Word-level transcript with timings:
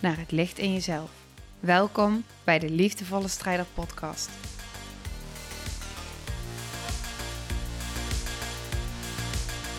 naar 0.00 0.18
het 0.18 0.30
licht 0.30 0.58
in 0.58 0.72
jezelf. 0.72 1.26
Welkom 1.60 2.24
bij 2.44 2.58
de 2.58 2.70
Liefdevolle 2.70 3.28
Strijder 3.28 3.66
Podcast. 3.74 4.30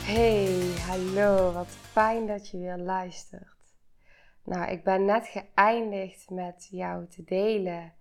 Hey, 0.05 0.79
hallo, 0.79 1.51
wat 1.51 1.67
fijn 1.67 2.27
dat 2.27 2.49
je 2.49 2.57
weer 2.57 2.77
luistert. 2.77 3.75
Nou, 4.43 4.71
ik 4.71 4.83
ben 4.83 5.05
net 5.05 5.27
geëindigd 5.27 6.29
met 6.29 6.67
jou 6.71 7.07
te 7.07 7.23
delen 7.23 7.93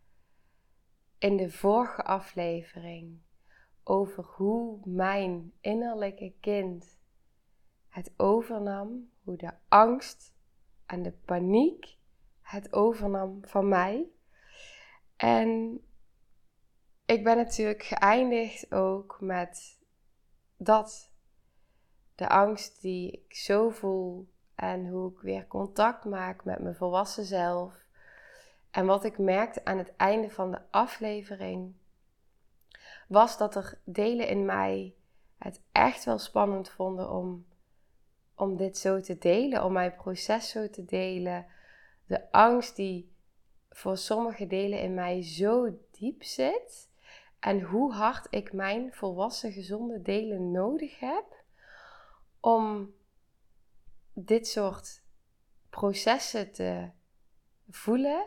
in 1.19 1.37
de 1.37 1.51
vorige 1.51 2.03
aflevering 2.03 3.19
over 3.85 4.25
hoe 4.25 4.79
mijn 4.85 5.53
innerlijke 5.61 6.33
kind 6.41 6.99
het 7.89 8.13
overnam, 8.17 9.11
hoe 9.23 9.37
de 9.37 9.53
angst 9.69 10.35
en 10.87 11.03
de 11.03 11.13
paniek 11.25 11.99
het 12.51 12.73
overnam 12.73 13.39
van 13.43 13.69
mij. 13.69 14.07
En 15.17 15.81
ik 17.07 17.25
ben 17.25 17.37
natuurlijk 17.37 17.83
geëindigd 17.83 18.73
ook 18.75 19.17
met 19.21 19.79
dat. 20.57 21.09
De 22.15 22.29
angst 22.29 22.81
die 22.81 23.11
ik 23.13 23.35
zo 23.35 23.71
voel 23.71 24.29
en 24.55 24.89
hoe 24.89 25.13
ik 25.13 25.21
weer 25.21 25.47
contact 25.47 26.05
maak 26.05 26.45
met 26.45 26.59
mijn 26.59 26.75
volwassen 26.75 27.25
zelf. 27.25 27.75
En 28.71 28.87
wat 28.87 29.05
ik 29.05 29.19
merkte 29.19 29.65
aan 29.65 29.79
het 29.79 29.97
einde 29.97 30.31
van 30.31 30.51
de 30.51 30.61
aflevering 30.71 31.75
was 33.09 33.39
dat 33.39 33.55
er 33.55 33.81
delen 33.85 34.29
in 34.29 34.45
mij 34.45 34.95
het 35.39 35.63
echt 35.73 36.05
wel 36.05 36.19
spannend 36.19 36.69
vonden 36.69 37.11
om, 37.11 37.47
om 38.35 38.57
dit 38.57 38.79
zo 38.79 39.01
te 39.01 39.19
delen, 39.19 39.65
om 39.65 39.73
mijn 39.73 39.95
proces 39.95 40.51
zo 40.51 40.71
te 40.71 40.85
delen. 40.85 41.47
De 42.11 42.33
angst 42.33 42.77
die 42.77 43.13
voor 43.71 43.97
sommige 43.97 44.47
delen 44.47 44.81
in 44.81 44.95
mij 44.95 45.23
zo 45.23 45.79
diep 45.91 46.23
zit. 46.23 46.91
En 47.39 47.61
hoe 47.61 47.93
hard 47.93 48.27
ik 48.31 48.53
mijn 48.53 48.93
volwassen 48.93 49.53
gezonde 49.53 50.03
delen 50.03 50.51
nodig 50.51 51.01
heb 51.01 51.25
om 52.41 52.95
dit 54.13 54.49
soort 54.49 55.03
processen 55.69 56.53
te 56.53 56.89
voelen 57.69 58.27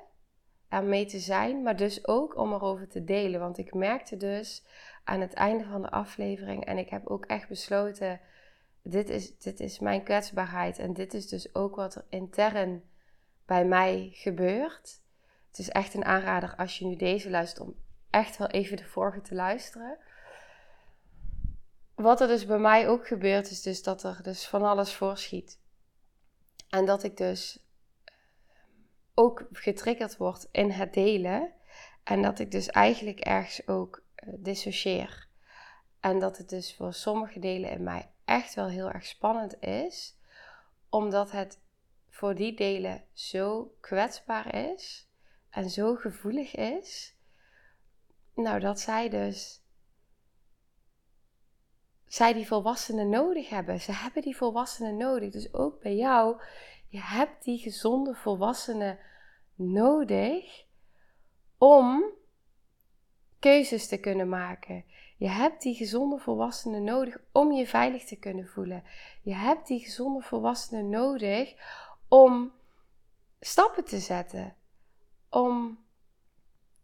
en 0.67 0.89
mee 0.89 1.05
te 1.05 1.19
zijn, 1.19 1.61
maar 1.61 1.77
dus 1.77 2.07
ook 2.07 2.37
om 2.37 2.53
erover 2.53 2.87
te 2.87 3.03
delen. 3.03 3.39
Want 3.39 3.57
ik 3.57 3.73
merkte 3.73 4.17
dus 4.17 4.65
aan 5.03 5.21
het 5.21 5.33
einde 5.33 5.63
van 5.63 5.81
de 5.81 5.89
aflevering 5.89 6.65
en 6.65 6.77
ik 6.77 6.89
heb 6.89 7.07
ook 7.07 7.25
echt 7.25 7.47
besloten, 7.47 8.19
dit 8.81 9.09
is, 9.09 9.37
dit 9.37 9.59
is 9.59 9.79
mijn 9.79 10.03
kwetsbaarheid 10.03 10.79
en 10.79 10.93
dit 10.93 11.13
is 11.13 11.27
dus 11.27 11.55
ook 11.55 11.75
wat 11.75 11.95
er 11.95 12.05
intern 12.09 12.83
bij 13.45 13.65
mij 13.65 14.09
gebeurt. 14.13 15.01
Het 15.47 15.59
is 15.59 15.69
echt 15.69 15.93
een 15.93 16.05
aanrader 16.05 16.55
als 16.55 16.79
je 16.79 16.85
nu 16.85 16.95
deze 16.95 17.29
luistert 17.29 17.67
om 17.67 17.75
echt 18.09 18.37
wel 18.37 18.47
even 18.47 18.77
de 18.77 18.85
vorige 18.85 19.21
te 19.21 19.35
luisteren. 19.35 19.97
Wat 21.95 22.21
er 22.21 22.27
dus 22.27 22.45
bij 22.45 22.59
mij 22.59 22.87
ook 22.87 23.07
gebeurt 23.07 23.49
is 23.49 23.61
dus 23.61 23.83
dat 23.83 24.03
er 24.03 24.19
dus 24.23 24.47
van 24.47 24.63
alles 24.63 24.93
voorschiet. 24.93 25.59
En 26.69 26.85
dat 26.85 27.03
ik 27.03 27.17
dus 27.17 27.63
ook 29.13 29.47
getriggerd 29.51 30.17
word 30.17 30.47
in 30.51 30.71
het 30.71 30.93
delen. 30.93 31.51
En 32.03 32.21
dat 32.21 32.39
ik 32.39 32.51
dus 32.51 32.67
eigenlijk 32.67 33.19
ergens 33.19 33.67
ook 33.67 34.03
uh, 34.15 34.33
dissocieer. 34.37 35.27
En 35.99 36.19
dat 36.19 36.37
het 36.37 36.49
dus 36.49 36.75
voor 36.75 36.93
sommige 36.93 37.39
delen 37.39 37.69
in 37.69 37.83
mij 37.83 38.09
echt 38.25 38.53
wel 38.53 38.67
heel 38.67 38.91
erg 38.91 39.05
spannend 39.05 39.61
is. 39.61 40.17
Omdat 40.89 41.31
het 41.31 41.59
voor 42.13 42.35
die 42.35 42.55
delen 42.55 43.03
zo 43.13 43.75
kwetsbaar 43.79 44.55
is. 44.55 45.09
En 45.49 45.69
zo 45.69 45.95
gevoelig 45.95 46.55
is. 46.55 47.15
Nou, 48.35 48.59
dat 48.59 48.79
zij 48.79 49.09
dus. 49.09 49.61
Zij 52.05 52.33
die 52.33 52.47
volwassenen 52.47 53.09
nodig 53.09 53.49
hebben. 53.49 53.81
Ze 53.81 53.91
hebben 53.91 54.21
die 54.21 54.37
volwassenen 54.37 54.97
nodig. 54.97 55.31
Dus 55.31 55.53
ook 55.53 55.79
bij 55.79 55.95
jou 55.95 56.41
je 56.93 57.01
hebt 57.01 57.43
die 57.43 57.57
gezonde 57.57 58.15
volwassenen 58.15 58.99
nodig 59.55 60.65
om 61.57 62.03
keuzes 63.39 63.87
te 63.87 63.97
kunnen 63.97 64.29
maken. 64.29 64.85
Je 65.17 65.29
hebt 65.29 65.61
die 65.61 65.75
gezonde 65.75 66.19
volwassenen 66.19 66.83
nodig 66.83 67.17
om 67.31 67.51
je 67.51 67.67
veilig 67.67 68.05
te 68.05 68.15
kunnen 68.15 68.47
voelen. 68.47 68.83
Je 69.21 69.33
hebt 69.33 69.67
die 69.67 69.79
gezonde 69.79 70.21
volwassenen 70.21 70.89
nodig 70.89 71.55
om 72.13 72.51
stappen 73.39 73.83
te 73.83 73.99
zetten. 73.99 74.55
Om 75.29 75.79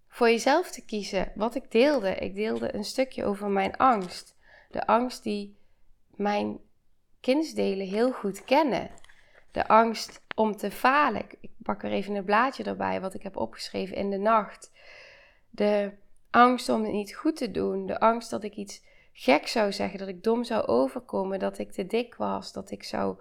voor 0.07 0.29
jezelf 0.29 0.71
te 0.71 0.85
kiezen. 0.85 1.31
Wat 1.35 1.55
ik 1.55 1.71
deelde. 1.71 2.15
Ik 2.15 2.35
deelde 2.35 2.75
een 2.75 2.83
stukje 2.83 3.25
over 3.25 3.49
mijn 3.49 3.77
angst. 3.77 4.35
De 4.69 4.87
angst 4.87 5.23
die 5.23 5.57
mijn 6.15 6.59
kindsdelen 7.19 7.87
heel 7.87 8.11
goed 8.11 8.43
kennen 8.43 8.91
de 9.51 9.67
angst 9.67 10.21
om 10.35 10.57
te 10.57 10.71
falen. 10.71 11.25
Ik 11.41 11.51
pak 11.63 11.83
er 11.83 11.91
even 11.91 12.15
een 12.15 12.25
blaadje 12.25 12.63
erbij 12.63 13.01
wat 13.01 13.13
ik 13.13 13.23
heb 13.23 13.37
opgeschreven 13.37 13.95
in 13.95 14.09
de 14.09 14.17
nacht. 14.17 14.71
De 15.49 15.91
angst 16.29 16.69
om 16.69 16.83
het 16.83 16.91
niet 16.91 17.15
goed 17.15 17.35
te 17.35 17.51
doen. 17.51 17.85
De 17.85 17.99
angst 17.99 18.29
dat 18.29 18.43
ik 18.43 18.55
iets 18.55 18.83
gek 19.13 19.47
zou 19.47 19.71
zeggen, 19.71 19.99
dat 19.99 20.07
ik 20.07 20.23
dom 20.23 20.43
zou 20.43 20.65
overkomen, 20.65 21.39
dat 21.39 21.57
ik 21.57 21.71
te 21.71 21.87
dik 21.87 22.15
was, 22.15 22.53
dat 22.53 22.71
ik 22.71 22.83
zou. 22.83 23.17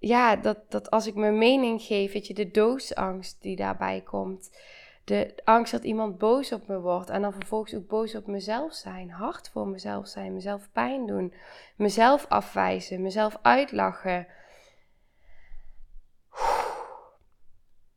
Ja, 0.00 0.36
dat, 0.36 0.70
dat 0.70 0.90
als 0.90 1.06
ik 1.06 1.14
mijn 1.14 1.38
mening 1.38 1.82
geef, 1.82 2.12
weet 2.12 2.26
je, 2.26 2.34
de 2.34 2.50
doodsangst 2.50 3.42
die 3.42 3.56
daarbij 3.56 4.00
komt. 4.00 4.56
De 5.04 5.34
angst 5.44 5.72
dat 5.72 5.84
iemand 5.84 6.18
boos 6.18 6.52
op 6.52 6.66
me 6.68 6.80
wordt 6.80 7.10
en 7.10 7.22
dan 7.22 7.32
vervolgens 7.32 7.74
ook 7.74 7.86
boos 7.86 8.14
op 8.14 8.26
mezelf 8.26 8.74
zijn, 8.74 9.10
hard 9.10 9.48
voor 9.48 9.68
mezelf 9.68 10.06
zijn, 10.06 10.34
mezelf 10.34 10.68
pijn 10.72 11.06
doen, 11.06 11.34
mezelf 11.76 12.26
afwijzen, 12.28 13.02
mezelf 13.02 13.38
uitlachen. 13.42 14.26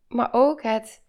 Maar 0.07 0.29
ook 0.31 0.61
het, 0.63 1.01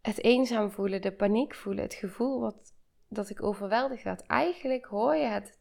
het 0.00 0.22
eenzaam 0.22 0.70
voelen, 0.70 1.02
de 1.02 1.12
paniek 1.12 1.54
voelen, 1.54 1.84
het 1.84 1.94
gevoel 1.94 2.40
wat, 2.40 2.74
dat 3.08 3.30
ik 3.30 3.42
overweldigd 3.42 4.02
werd. 4.02 4.26
Eigenlijk 4.26 4.84
hoor 4.84 5.16
je 5.16 5.26
het 5.26 5.58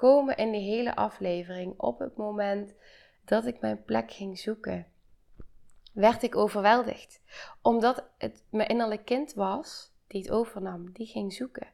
terugkomen 0.00 0.36
in 0.36 0.52
de 0.52 0.58
hele 0.58 0.96
aflevering. 0.96 1.74
Op 1.76 1.98
het 1.98 2.16
moment 2.16 2.74
dat 3.24 3.46
ik 3.46 3.60
mijn 3.60 3.84
plek 3.84 4.12
ging 4.12 4.38
zoeken, 4.38 4.86
werd 5.92 6.22
ik 6.22 6.36
overweldigd. 6.36 7.20
Omdat 7.62 8.04
het 8.18 8.44
mijn 8.50 8.68
innerlijk 8.68 9.04
kind 9.04 9.34
was 9.34 9.92
die 10.06 10.22
het 10.22 10.30
overnam, 10.30 10.92
die 10.92 11.06
ging 11.06 11.32
zoeken. 11.32 11.68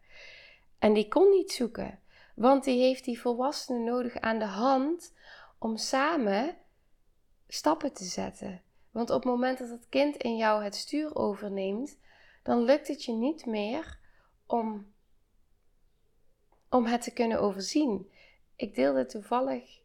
En 0.78 0.92
die 0.92 1.08
kon 1.08 1.30
niet 1.30 1.52
zoeken, 1.52 2.00
want 2.34 2.64
die 2.64 2.80
heeft 2.80 3.04
die 3.04 3.20
volwassenen 3.20 3.84
nodig 3.84 4.16
aan 4.16 4.38
de 4.38 4.44
hand 4.44 5.14
om 5.58 5.76
samen 5.76 6.56
stappen 7.48 7.92
te 7.92 8.04
zetten. 8.04 8.62
Want 8.90 9.10
op 9.10 9.22
het 9.22 9.32
moment 9.32 9.58
dat 9.58 9.68
het 9.68 9.88
kind 9.88 10.16
in 10.16 10.36
jou 10.36 10.64
het 10.64 10.74
stuur 10.74 11.14
overneemt, 11.14 11.98
dan 12.42 12.62
lukt 12.62 12.88
het 12.88 13.04
je 13.04 13.12
niet 13.12 13.46
meer 13.46 13.98
om, 14.46 14.92
om 16.70 16.86
het 16.86 17.02
te 17.02 17.12
kunnen 17.12 17.40
overzien. 17.40 18.14
Ik 18.56 18.74
deelde 18.74 19.06
toevallig 19.06 19.80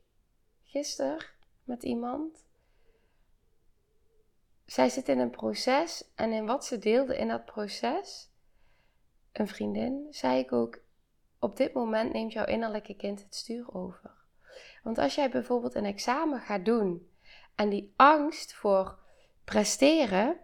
gisteren 0.63 1.25
met 1.63 1.83
iemand. 1.83 2.45
Zij 4.65 4.89
zit 4.89 5.09
in 5.09 5.19
een 5.19 5.29
proces 5.29 6.11
en 6.15 6.31
in 6.31 6.45
wat 6.45 6.65
ze 6.65 6.77
deelde 6.77 7.17
in 7.17 7.27
dat 7.27 7.45
proces, 7.45 8.29
een 9.31 9.47
vriendin, 9.47 10.07
zei 10.09 10.39
ik 10.39 10.51
ook: 10.51 10.79
op 11.39 11.57
dit 11.57 11.73
moment 11.73 12.13
neemt 12.13 12.31
jouw 12.31 12.45
innerlijke 12.45 12.95
kind 12.95 13.23
het 13.23 13.35
stuur 13.35 13.73
over. 13.73 14.11
Want 14.83 14.97
als 14.97 15.15
jij 15.15 15.29
bijvoorbeeld 15.29 15.75
een 15.75 15.85
examen 15.85 16.39
gaat 16.39 16.65
doen 16.65 17.09
en 17.55 17.69
die 17.69 17.93
angst 17.95 18.53
voor 18.53 18.99
presteren, 19.43 20.39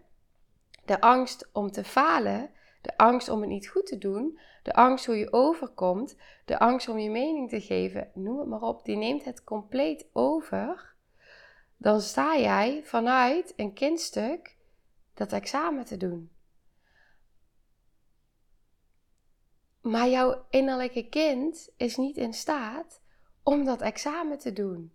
de 0.84 1.00
angst 1.00 1.48
om 1.52 1.70
te 1.70 1.84
falen, 1.84 2.50
de 2.80 2.96
angst 2.96 3.28
om 3.28 3.40
het 3.40 3.50
niet 3.50 3.68
goed 3.68 3.86
te 3.86 3.98
doen, 3.98 4.38
de 4.62 4.74
angst 4.74 5.06
hoe 5.06 5.16
je 5.16 5.32
overkomt, 5.32 6.16
de 6.44 6.58
angst 6.58 6.88
om 6.88 6.98
je 6.98 7.10
mening 7.10 7.48
te 7.48 7.60
geven, 7.60 8.10
noem 8.14 8.38
het 8.38 8.48
maar 8.48 8.62
op, 8.62 8.84
die 8.84 8.96
neemt 8.96 9.24
het 9.24 9.44
compleet 9.44 10.06
over. 10.12 10.96
dan 11.76 12.00
sta 12.00 12.38
jij 12.38 12.80
vanuit 12.84 13.52
een 13.56 13.72
kindstuk 13.72 14.56
dat 15.14 15.32
examen 15.32 15.84
te 15.84 15.96
doen. 15.96 16.30
Maar 19.80 20.08
jouw 20.08 20.44
innerlijke 20.50 21.08
kind 21.08 21.68
is 21.76 21.96
niet 21.96 22.16
in 22.16 22.32
staat 22.32 23.00
om 23.42 23.64
dat 23.64 23.80
examen 23.80 24.38
te 24.38 24.52
doen. 24.52 24.92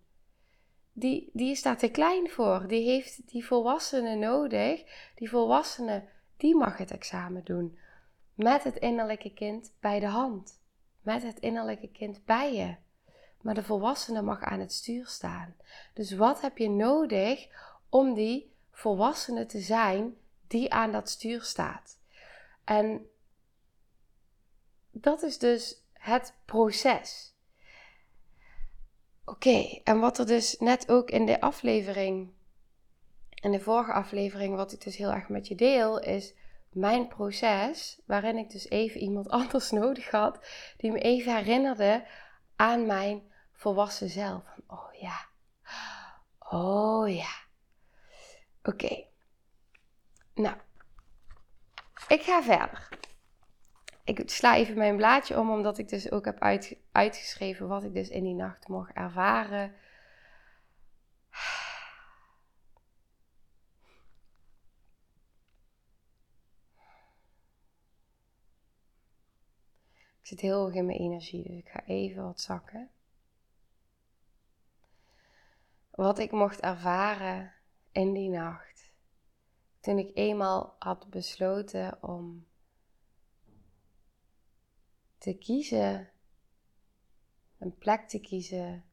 Die, 0.92 1.30
die 1.32 1.50
is 1.50 1.62
daar 1.62 1.78
te 1.78 1.88
klein 1.88 2.30
voor. 2.30 2.64
Die 2.66 2.84
heeft 2.84 3.30
die 3.30 3.46
volwassene 3.46 4.14
nodig. 4.14 4.84
Die 5.14 5.30
volwassene, 5.30 6.08
die 6.36 6.56
mag 6.56 6.76
het 6.76 6.90
examen 6.90 7.44
doen. 7.44 7.78
Met 8.34 8.64
het 8.64 8.76
innerlijke 8.76 9.34
kind 9.34 9.72
bij 9.80 10.00
de 10.00 10.06
hand. 10.06 10.60
Met 11.00 11.22
het 11.22 11.38
innerlijke 11.38 11.88
kind 11.88 12.24
bij 12.24 12.54
je. 12.54 12.76
Maar 13.40 13.54
de 13.54 13.62
volwassene 13.62 14.22
mag 14.22 14.42
aan 14.42 14.60
het 14.60 14.72
stuur 14.72 15.06
staan. 15.06 15.54
Dus 15.94 16.12
wat 16.12 16.40
heb 16.40 16.58
je 16.58 16.70
nodig 16.70 17.48
om 17.88 18.14
die 18.14 18.52
volwassene 18.70 19.46
te 19.46 19.60
zijn 19.60 20.16
die 20.46 20.72
aan 20.72 20.92
dat 20.92 21.08
stuur 21.08 21.42
staat? 21.42 21.98
En 22.64 23.06
dat 24.90 25.22
is 25.22 25.38
dus 25.38 25.82
het 25.92 26.34
proces. 26.44 27.34
Oké, 29.24 29.80
en 29.84 30.00
wat 30.00 30.18
er 30.18 30.26
dus 30.26 30.58
net 30.58 30.90
ook 30.90 31.10
in 31.10 31.26
de 31.26 31.40
aflevering, 31.40 32.32
in 33.44 33.52
de 33.52 33.60
vorige 33.60 33.92
aflevering, 33.92 34.56
wat 34.56 34.72
ik 34.72 34.80
dus 34.80 34.96
heel 34.96 35.12
erg 35.12 35.28
met 35.28 35.48
je 35.48 35.54
deel, 35.54 36.00
is 36.00 36.34
mijn 36.72 37.08
proces, 37.08 38.00
waarin 38.06 38.36
ik 38.36 38.50
dus 38.50 38.68
even 38.68 39.00
iemand 39.00 39.28
anders 39.40 39.70
nodig 39.70 40.10
had, 40.10 40.46
die 40.76 40.92
me 40.92 40.98
even 40.98 41.36
herinnerde 41.36 42.06
aan 42.56 42.86
mijn 42.86 43.22
volwassen 43.52 44.08
zelf. 44.08 44.42
Oh 44.66 44.94
ja, 45.00 45.26
oh 46.38 47.14
ja. 47.14 47.32
Oké, 48.62 49.04
nou, 50.34 50.56
ik 52.08 52.22
ga 52.22 52.42
verder 52.42 52.88
ik 54.04 54.22
sla 54.26 54.56
even 54.56 54.76
mijn 54.76 54.96
blaadje 54.96 55.38
om, 55.38 55.50
omdat 55.50 55.78
ik 55.78 55.88
dus 55.88 56.10
ook 56.10 56.24
heb 56.24 56.66
uitgeschreven 56.92 57.68
wat 57.68 57.84
ik 57.84 57.94
dus 57.94 58.08
in 58.08 58.24
die 58.24 58.34
nacht 58.34 58.68
mocht 58.68 58.92
ervaren. 58.92 59.74
Zit 70.34 70.42
heel 70.42 70.60
hoog 70.60 70.74
in 70.74 70.86
mijn 70.86 70.98
energie, 70.98 71.42
dus 71.42 71.56
ik 71.56 71.68
ga 71.68 71.84
even 71.84 72.22
wat 72.22 72.40
zakken. 72.40 72.90
Wat 75.90 76.18
ik 76.18 76.32
mocht 76.32 76.60
ervaren 76.60 77.52
in 77.92 78.12
die 78.12 78.28
nacht. 78.28 78.92
Toen 79.80 79.98
ik 79.98 80.10
eenmaal 80.14 80.76
had 80.78 81.10
besloten 81.10 82.02
om 82.02 82.46
te 85.18 85.34
kiezen, 85.38 86.10
een 87.58 87.76
plek 87.76 88.08
te 88.08 88.20
kiezen 88.20 88.84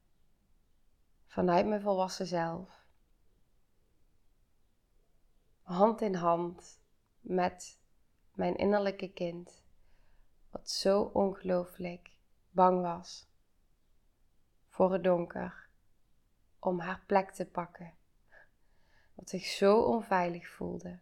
vanuit 1.25 1.65
mijn 1.65 1.81
volwassen 1.81 2.27
zelf. 2.27 2.85
Hand 5.61 6.01
in 6.01 6.15
hand 6.15 6.81
met 7.19 7.79
mijn 8.33 8.55
innerlijke 8.55 9.11
kind, 9.11 9.60
wat 10.51 10.69
zo 10.69 11.01
ongelooflijk 11.01 12.11
bang 12.51 12.81
was 12.81 13.27
voor 14.69 14.93
het 14.93 15.03
donker, 15.03 15.67
om 16.59 16.79
haar 16.79 17.03
plek 17.05 17.31
te 17.31 17.45
pakken, 17.45 17.93
wat 19.13 19.29
zich 19.29 19.45
zo 19.45 19.81
onveilig 19.81 20.49
voelde 20.49 20.99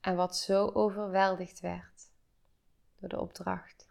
en 0.00 0.16
wat 0.16 0.36
zo 0.36 0.70
overweldigd 0.70 1.60
werd 1.60 1.94
de 3.08 3.20
opdracht. 3.20 3.88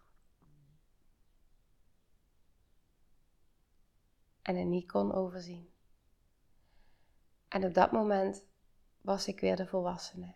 En 4.41 4.55
het 4.55 4.67
niet 4.67 4.91
kon 4.91 5.13
overzien. 5.13 5.71
En 7.47 7.65
op 7.65 7.73
dat 7.73 7.91
moment 7.91 8.45
was 9.01 9.27
ik 9.27 9.39
weer 9.39 9.55
de 9.55 9.67
volwassene. 9.67 10.33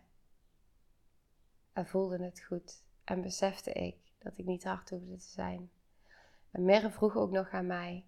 En 1.72 1.86
voelde 1.86 2.24
het 2.24 2.40
goed. 2.40 2.82
En 3.08 3.22
besefte 3.22 3.72
ik 3.72 3.96
dat 4.18 4.38
ik 4.38 4.44
niet 4.44 4.64
hard 4.64 4.90
hoefde 4.90 5.16
te 5.16 5.28
zijn. 5.28 5.70
En 6.50 6.64
Merre 6.64 6.90
vroeg 6.90 7.16
ook 7.16 7.30
nog 7.30 7.50
aan 7.50 7.66
mij: 7.66 8.06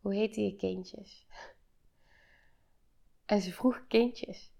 Hoe 0.00 0.14
heette 0.14 0.40
je 0.40 0.56
kindjes? 0.56 1.26
En 3.24 3.40
ze 3.40 3.52
vroeg 3.52 3.86
kindjes. 3.86 4.52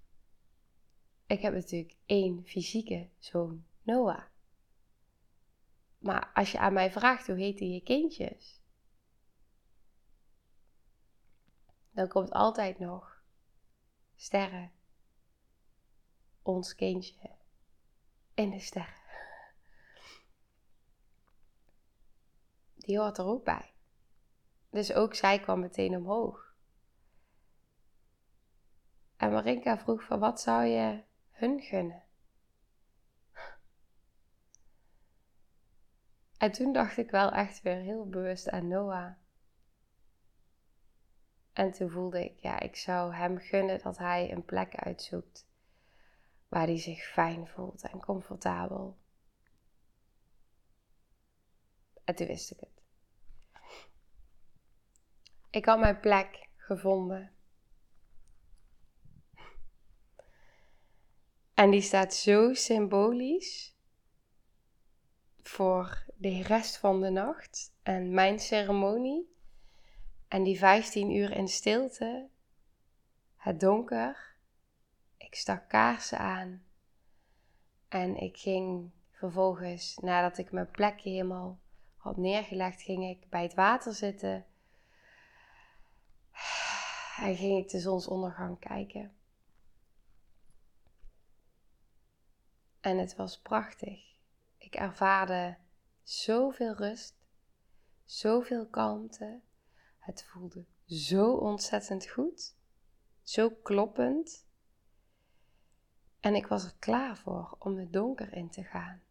Ik 1.27 1.41
heb 1.41 1.55
natuurlijk 1.55 1.97
één 2.06 2.44
fysieke 2.47 3.11
zoon, 3.19 3.67
Noah. 3.83 4.25
Maar 5.99 6.31
als 6.35 6.53
je 6.53 6.59
aan 6.59 6.73
mij 6.73 6.93
vraagt 6.93 7.27
hoe 7.27 7.37
heten 7.37 7.73
je 7.73 7.83
kindjes, 7.83 8.61
dan 11.91 12.09
komt 12.09 12.31
altijd 12.31 12.79
nog 12.79 13.23
sterren, 14.15 14.73
ons 16.43 16.75
kindje 16.75 17.36
in 18.37 18.50
de 18.50 18.61
sterren. 18.61 18.94
Die 22.75 22.99
hoort 22.99 23.19
er 23.19 23.25
ook 23.25 23.44
bij. 23.44 23.75
Dus 24.71 24.93
ook 24.93 25.15
zij 25.15 25.41
kwam 25.41 25.61
meteen 25.61 25.97
omhoog. 25.97 26.55
En 29.17 29.33
Marinka 29.33 29.79
vroeg 29.79 30.03
van 30.03 30.19
wat 30.19 30.41
zou 30.41 30.65
je 30.65 31.03
hun 31.31 31.61
gunnen? 31.61 32.03
En 36.38 36.53
toen 36.53 36.73
dacht 36.73 36.97
ik 36.97 37.11
wel 37.11 37.33
echt 37.33 37.62
weer 37.62 37.81
heel 37.81 38.09
bewust 38.09 38.49
aan 38.50 38.69
Noah. 38.69 39.12
En 41.53 41.73
toen 41.73 41.91
voelde 41.91 42.25
ik, 42.25 42.38
ja, 42.38 42.61
ik 42.61 42.77
zou 42.77 43.15
hem 43.15 43.38
gunnen 43.38 43.83
dat 43.83 43.99
hij 43.99 44.33
een 44.33 44.44
plek 44.44 44.75
uitzoekt 44.75 45.45
waar 46.48 46.66
hij 46.66 46.78
zich 46.78 47.02
fijn 47.02 47.46
voelt 47.46 47.82
en 47.82 48.00
comfortabel. 48.00 48.98
En 52.04 52.14
toen 52.14 52.26
wist 52.26 52.50
ik 52.50 52.60
het. 52.60 52.82
Ik 55.50 55.64
had 55.64 55.78
mijn 55.78 56.00
plek 56.00 56.48
gevonden. 56.56 57.32
En 61.54 61.71
die 61.71 61.80
staat 61.80 62.14
zo 62.14 62.54
symbolisch 62.54 63.76
voor 65.42 66.04
de 66.16 66.42
rest 66.42 66.76
van 66.76 67.00
de 67.00 67.11
nacht 67.11 67.75
en 67.82 68.14
mijn 68.14 68.38
ceremonie. 68.38 69.35
En 70.28 70.42
die 70.42 70.59
15 70.59 71.11
uur 71.11 71.30
in 71.30 71.49
stilte, 71.49 72.28
het 73.37 73.61
donker. 73.61 74.36
Stak 75.37 75.69
kaarsen 75.69 76.19
aan. 76.19 76.64
En 77.88 78.16
ik 78.16 78.37
ging 78.37 78.90
vervolgens, 79.11 79.97
nadat 79.97 80.38
ik 80.38 80.52
mijn 80.52 80.71
plekje 80.71 81.11
helemaal 81.11 81.59
had 81.97 82.16
neergelegd, 82.16 82.83
ging 82.83 83.05
ik 83.05 83.28
bij 83.28 83.43
het 83.43 83.55
water 83.55 83.95
zitten. 83.95 84.47
En 87.16 87.37
ging 87.37 87.64
ik 87.64 87.69
de 87.69 87.81
zonsondergang 87.81 88.59
kijken. 88.59 89.16
En 92.81 92.99
het 92.99 93.16
was 93.16 93.40
prachtig. 93.40 94.14
Ik 94.59 94.75
ervaarde 94.75 95.57
zoveel 96.02 96.75
rust, 96.75 97.16
zoveel 98.05 98.66
kalmte. 98.66 99.40
Het 99.99 100.25
voelde 100.25 100.64
zo 100.87 101.33
ontzettend 101.33 102.09
goed, 102.09 102.57
zo 103.23 103.50
kloppend. 103.50 104.46
En 106.26 106.35
ik 106.35 106.47
was 106.47 106.64
er 106.64 106.75
klaar 106.78 107.16
voor 107.16 107.56
om 107.59 107.78
het 107.78 107.92
donker 107.92 108.33
in 108.33 108.50
te 108.50 108.64
gaan. 108.64 109.02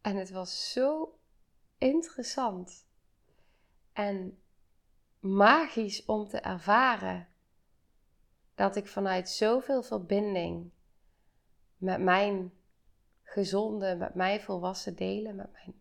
En 0.00 0.16
het 0.16 0.30
was 0.30 0.72
zo 0.72 1.18
interessant 1.78 2.86
en 3.92 4.42
magisch 5.18 6.04
om 6.04 6.28
te 6.28 6.38
ervaren 6.38 7.28
dat 8.54 8.76
ik 8.76 8.86
vanuit 8.86 9.28
zoveel 9.28 9.82
verbinding 9.82 10.70
met 11.76 12.00
mijn 12.00 12.52
gezonde, 13.22 13.96
met 13.96 14.14
mij 14.14 14.40
volwassen 14.40 14.96
delen, 14.96 15.36
met 15.36 15.52
mijn 15.52 15.80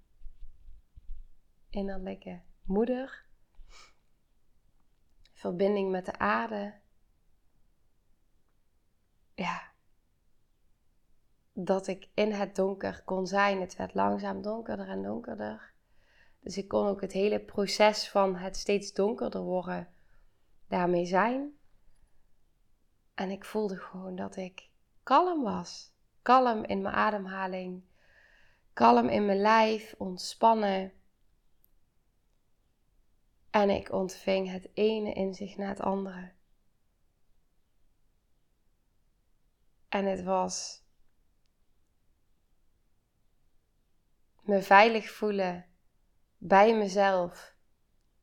innerlijke 1.70 2.42
moeder. 2.64 3.26
Verbinding 5.34 5.92
met 5.92 6.06
de 6.06 6.18
aarde. 6.18 6.82
Ja. 9.36 9.72
Dat 11.54 11.88
ik 11.88 12.10
in 12.14 12.32
het 12.32 12.56
donker 12.56 13.02
kon 13.06 13.28
zijn. 13.28 13.62
Het 13.62 13.76
werd 13.76 13.94
langzaam 13.94 14.42
donkerder 14.42 14.88
en 14.88 15.02
donkerder. 15.02 15.74
Dus 16.40 16.58
ik 16.58 16.68
kon 16.68 16.88
ook 16.88 17.02
het 17.02 17.12
hele 17.12 17.40
proces 17.40 18.10
van 18.10 18.36
het 18.36 18.58
steeds 18.58 18.94
donkerder 18.94 19.42
worden 19.42 19.88
daarmee 20.68 21.06
zijn. 21.06 21.58
En 23.14 23.30
ik 23.30 23.46
voelde 23.46 23.78
gewoon 23.78 24.16
dat 24.16 24.36
ik 24.36 24.70
kalm 25.04 25.44
was. 25.44 25.92
Kalm 26.22 26.64
in 26.64 26.82
mijn 26.82 26.96
ademhaling. 26.96 27.84
Kalm 28.74 29.08
in 29.08 29.26
mijn 29.26 29.42
lijf, 29.42 29.96
ontspannen. 29.98 30.94
En 33.50 33.70
ik 33.70 33.92
ontving 33.92 34.52
het 34.52 34.70
ene 34.74 35.14
inzicht 35.14 35.58
na 35.58 35.68
het 35.68 35.82
andere. 35.82 36.33
En 39.94 40.06
het 40.06 40.24
was 40.24 40.84
me 44.42 44.62
veilig 44.62 45.10
voelen 45.10 45.66
bij 46.38 46.78
mezelf 46.78 47.56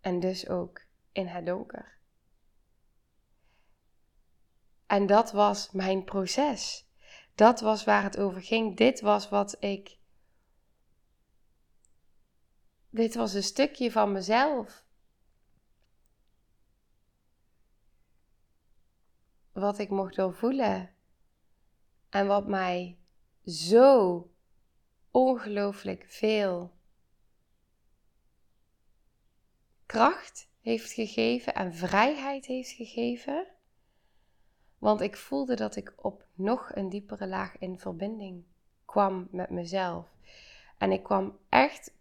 en 0.01 0.21
dus 0.21 0.49
ook 0.49 0.81
in 1.13 1.27
het 1.27 1.47
donker. 1.47 1.99
En 4.87 5.07
dat 5.07 5.33
was 5.33 5.71
mijn 5.71 6.05
proces. 6.05 6.89
Dat 7.35 7.61
was 7.61 7.85
waar 7.85 8.03
het 8.03 8.19
over 8.19 8.43
ging. 8.43 8.77
Dit 8.77 9.01
was 9.01 9.29
wat 9.29 9.57
ik. 9.63 9.99
Dit 12.89 13.15
was 13.15 13.35
een 13.35 13.43
stukje 13.43 13.93
van 13.93 14.13
mezelf. 14.13 14.85
Wat 19.53 19.79
ik 19.79 19.91
mocht 19.91 20.17
doorvoelen. 20.17 20.99
En 22.11 22.27
wat 22.27 22.47
mij 22.47 22.99
zo 23.45 24.29
ongelooflijk 25.11 26.05
veel 26.09 26.73
kracht 29.87 30.49
heeft 30.61 30.93
gegeven 30.93 31.55
en 31.55 31.75
vrijheid 31.75 32.47
heeft 32.47 32.71
gegeven. 32.71 33.47
Want 34.79 35.01
ik 35.01 35.17
voelde 35.17 35.57
dat 35.57 35.77
ik 35.77 35.93
op 35.97 36.27
nog 36.35 36.75
een 36.75 36.89
diepere 36.89 37.27
laag 37.27 37.59
in 37.59 37.79
verbinding 37.79 38.45
kwam 38.85 39.29
met 39.31 39.51
mezelf. 39.51 40.07
En 40.79 40.93
ik 40.93 41.03
kwam 41.03 41.39
echt. 41.49 41.93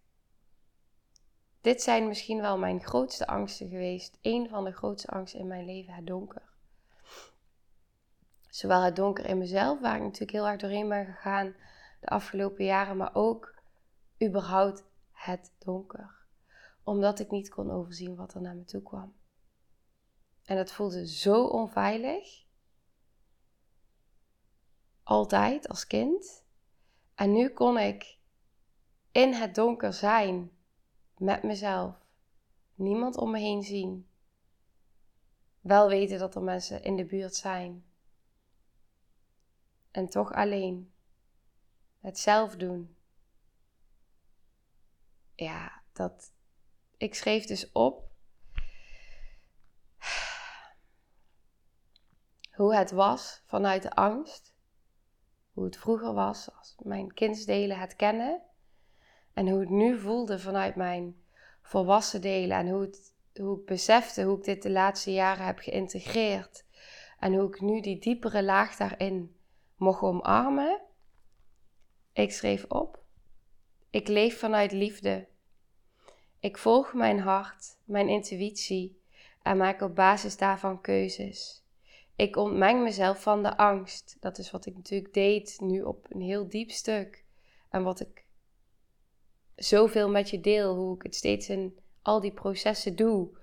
Dit 1.61 1.81
zijn 1.81 2.07
misschien 2.07 2.41
wel 2.41 2.57
mijn 2.57 2.83
grootste 2.83 3.27
angsten 3.27 3.69
geweest. 3.69 4.17
Een 4.21 4.49
van 4.49 4.63
de 4.63 4.71
grootste 4.71 5.07
angsten 5.07 5.39
in 5.39 5.47
mijn 5.47 5.65
leven, 5.65 5.93
het 5.93 6.07
donker. 6.07 6.48
Zowel 8.49 8.81
het 8.81 8.95
donker 8.95 9.25
in 9.25 9.37
mezelf, 9.37 9.79
waar 9.79 9.95
ik 9.95 10.01
natuurlijk 10.01 10.31
heel 10.31 10.47
erg 10.47 10.59
doorheen 10.59 10.89
ben 10.89 11.05
gegaan 11.05 11.55
de 11.99 12.07
afgelopen 12.07 12.65
jaren, 12.65 12.97
maar 12.97 13.15
ook 13.15 13.55
überhaupt 14.23 14.83
het 15.11 15.53
donker. 15.57 16.17
Omdat 16.83 17.19
ik 17.19 17.31
niet 17.31 17.49
kon 17.49 17.71
overzien 17.71 18.15
wat 18.15 18.33
er 18.33 18.41
naar 18.41 18.55
me 18.55 18.63
toe 18.63 18.81
kwam. 18.81 19.13
En 20.43 20.57
het 20.57 20.71
voelde 20.71 21.07
zo 21.07 21.45
onveilig. 21.45 22.45
Altijd 25.03 25.67
als 25.67 25.87
kind. 25.87 26.45
En 27.15 27.31
nu 27.31 27.49
kon 27.49 27.77
ik 27.77 28.17
in 29.11 29.33
het 29.33 29.55
donker 29.55 29.93
zijn 29.93 30.51
met 31.17 31.43
mezelf. 31.43 31.95
Niemand 32.75 33.17
om 33.17 33.31
me 33.31 33.39
heen 33.39 33.63
zien. 33.63 34.09
Wel 35.61 35.87
weten 35.87 36.19
dat 36.19 36.35
er 36.35 36.41
mensen 36.41 36.83
in 36.83 36.95
de 36.95 37.05
buurt 37.05 37.35
zijn. 37.35 37.88
En 39.91 40.09
toch 40.09 40.33
alleen. 40.33 40.93
Het 41.99 42.19
zelf 42.19 42.55
doen. 42.55 42.95
Ja, 45.35 45.81
dat. 45.93 46.31
Ik 46.97 47.15
schreef 47.15 47.45
dus 47.45 47.71
op. 47.71 48.07
Hoe 52.51 52.75
het 52.75 52.91
was 52.91 53.41
vanuit 53.45 53.81
de 53.81 53.91
angst. 53.91 54.53
Hoe 55.53 55.65
het 55.65 55.77
vroeger 55.77 56.13
was 56.13 56.55
als 56.57 56.75
mijn 56.83 57.13
kindsdelen 57.13 57.79
het 57.79 57.95
kennen. 57.95 58.41
En 59.33 59.47
hoe 59.47 59.59
het 59.59 59.69
nu 59.69 59.99
voelde 59.99 60.39
vanuit 60.39 60.75
mijn 60.75 61.23
volwassen 61.61 62.21
delen. 62.21 62.57
En 62.57 62.69
hoe, 62.69 62.89
hoe 63.33 63.59
ik 63.59 63.65
besefte 63.65 64.23
hoe 64.23 64.37
ik 64.37 64.43
dit 64.43 64.61
de 64.61 64.71
laatste 64.71 65.11
jaren 65.11 65.45
heb 65.45 65.59
geïntegreerd. 65.59 66.65
En 67.19 67.33
hoe 67.33 67.47
ik 67.47 67.61
nu 67.61 67.81
die 67.81 67.99
diepere 67.99 68.43
laag 68.43 68.75
daarin 68.75 69.38
mocht 69.79 70.01
omarmen. 70.01 70.81
Ik 72.13 72.31
schreef 72.31 72.65
op. 72.67 73.03
Ik 73.89 74.07
leef 74.07 74.39
vanuit 74.39 74.71
liefde. 74.71 75.27
Ik 76.39 76.57
volg 76.57 76.93
mijn 76.93 77.19
hart, 77.19 77.77
mijn 77.83 78.07
intuïtie 78.07 79.01
en 79.41 79.57
maak 79.57 79.81
op 79.81 79.95
basis 79.95 80.37
daarvan 80.37 80.81
keuzes. 80.81 81.63
Ik 82.15 82.35
ontmeng 82.35 82.83
mezelf 82.83 83.21
van 83.21 83.43
de 83.43 83.57
angst. 83.57 84.17
Dat 84.19 84.37
is 84.37 84.51
wat 84.51 84.65
ik 84.65 84.75
natuurlijk 84.75 85.13
deed 85.13 85.57
nu 85.61 85.81
op 85.81 86.05
een 86.09 86.21
heel 86.21 86.49
diep 86.49 86.71
stuk. 86.71 87.25
En 87.69 87.83
wat 87.83 87.99
ik 87.99 88.25
zoveel 89.55 90.09
met 90.09 90.29
je 90.29 90.39
deel, 90.39 90.75
hoe 90.75 90.95
ik 90.95 91.03
het 91.03 91.15
steeds 91.15 91.49
in 91.49 91.79
al 92.01 92.19
die 92.19 92.33
processen 92.33 92.95
doe. 92.95 93.37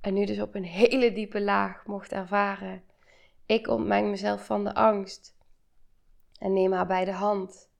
En 0.00 0.14
nu 0.14 0.24
dus 0.24 0.40
op 0.40 0.54
een 0.54 0.64
hele 0.64 1.12
diepe 1.12 1.40
laag 1.40 1.86
mocht 1.86 2.12
ervaren. 2.12 2.82
Ik 3.46 3.68
ontmeng 3.68 4.10
mezelf 4.10 4.46
van 4.46 4.64
de 4.64 4.74
angst 4.74 5.34
en 6.42 6.52
neem 6.52 6.72
haar 6.72 6.86
bij 6.86 7.04
de 7.04 7.12
hand. 7.12 7.70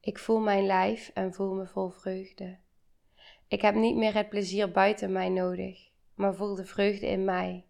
Ik 0.00 0.18
voel 0.18 0.40
mijn 0.40 0.66
lijf 0.66 1.10
en 1.14 1.34
voel 1.34 1.54
me 1.54 1.66
vol 1.66 1.90
vreugde. 1.90 2.58
Ik 3.48 3.62
heb 3.62 3.74
niet 3.74 3.96
meer 3.96 4.14
het 4.14 4.28
plezier 4.28 4.70
buiten 4.70 5.12
mij 5.12 5.28
nodig, 5.28 5.90
maar 6.14 6.34
voel 6.34 6.54
de 6.54 6.64
vreugde 6.64 7.06
in 7.06 7.24
mij. 7.24 7.64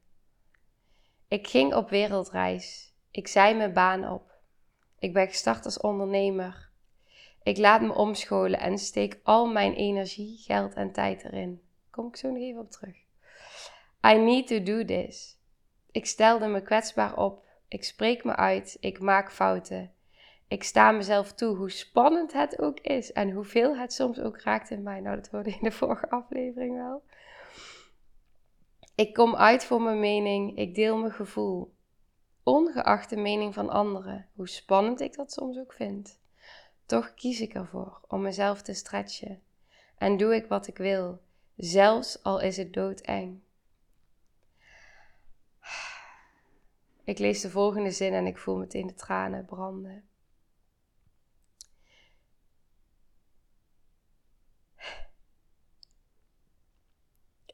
Ik 1.29 1.47
ging 1.47 1.75
op 1.75 1.91
wereldreis. 1.91 2.95
Ik 3.11 3.29
zei 3.29 3.55
mijn 3.55 3.73
baan 3.73 4.11
op. 4.11 4.33
Ik 4.99 5.13
ben 5.13 5.27
gestart 5.27 5.65
als 5.65 5.81
ondernemer. 5.81 6.71
Ik 7.43 7.57
laat 7.57 7.81
me 7.81 7.93
omscholen 7.93 8.61
en 8.61 8.79
steek 8.79 9.21
al 9.23 9.47
mijn 9.47 9.75
energie, 9.75 10.39
geld 10.39 10.75
en 10.75 10.93
tijd 10.93 11.25
erin. 11.25 11.63
Kom 11.91 12.07
ik 12.07 12.17
zo 12.17 12.29
nog 12.29 12.43
even 12.43 12.61
op 12.61 12.71
terug. 12.71 12.97
I 14.07 14.15
need 14.15 14.47
to 14.47 14.63
do 14.63 14.85
this. 14.85 15.39
Ik 15.91 16.07
stelde 16.07 16.47
me 16.47 16.63
kwetsbaar 16.63 17.17
op. 17.17 17.47
Ik 17.69 17.85
spreek 17.85 18.25
me 18.25 18.37
uit. 18.37 18.77
Ik 18.81 19.01
maak 19.01 19.33
fouten 19.33 19.93
ik 20.49 20.65
sta 20.65 20.91
mezelf 20.91 21.33
toe, 21.33 21.57
hoe 21.57 21.71
spannend 21.71 22.33
het 22.33 22.59
ook 22.59 22.81
is 22.81 23.13
en 23.13 23.31
hoeveel 23.31 23.77
het 23.77 23.93
soms 23.93 24.21
ook 24.21 24.41
raakt 24.41 24.71
in 24.71 24.83
mij. 24.83 25.01
Nou, 25.01 25.17
dat 25.17 25.29
hoorde 25.29 25.51
in 25.51 25.59
de 25.61 25.73
vorige 25.73 26.11
aflevering 26.11 26.77
wel. 26.77 27.03
Ik 28.95 29.15
kom 29.15 29.37
uit 29.37 29.65
voor 29.65 29.83
mijn 29.83 30.01
mening, 30.01 30.57
ik 30.57 30.75
deel 30.75 30.97
mijn 30.97 31.13
gevoel, 31.13 31.75
ongeacht 32.43 33.11
de 33.11 33.17
mening 33.17 33.55
van 33.55 33.69
anderen, 33.69 34.27
hoe 34.35 34.49
spannend 34.49 35.01
ik 35.01 35.17
dat 35.17 35.33
soms 35.33 35.59
ook 35.59 35.73
vind. 35.73 36.21
Toch 36.87 37.15
kies 37.15 37.41
ik 37.41 37.55
ervoor 37.55 38.01
om 38.07 38.23
mezelf 38.23 38.63
te 38.63 38.75
stretchen 38.75 39.43
en 39.99 40.17
doe 40.17 40.35
ik 40.35 40.47
wat 40.47 40.67
ik 40.67 40.77
wil, 40.77 41.21
zelfs 41.57 42.23
al 42.23 42.41
is 42.41 42.57
het 42.57 42.73
doodeng. 42.73 43.41
Ik 47.05 47.19
lees 47.19 47.41
de 47.41 47.51
volgende 47.51 47.91
zin 47.91 48.13
en 48.13 48.27
ik 48.27 48.39
voel 48.39 48.57
meteen 48.57 48.87
de 48.87 48.95
tranen 48.95 49.45
branden. 49.45 50.08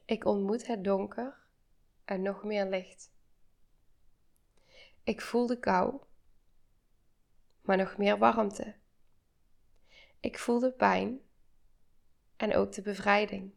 Ik 0.05 0.25
ontmoet 0.25 0.67
het 0.67 0.83
donker 0.83 1.37
en 2.03 2.21
nog 2.21 2.43
meer 2.43 2.65
licht. 2.65 3.11
Ik 5.03 5.21
voel 5.21 5.47
de 5.47 5.59
kou, 5.59 6.01
maar 7.61 7.77
nog 7.77 7.97
meer 7.97 8.17
warmte. 8.17 8.75
Ik 10.19 10.39
voel 10.39 10.59
de 10.59 10.71
pijn 10.71 11.19
en 12.37 12.55
ook 12.55 12.71
de 12.71 12.81
bevrijding. 12.81 13.53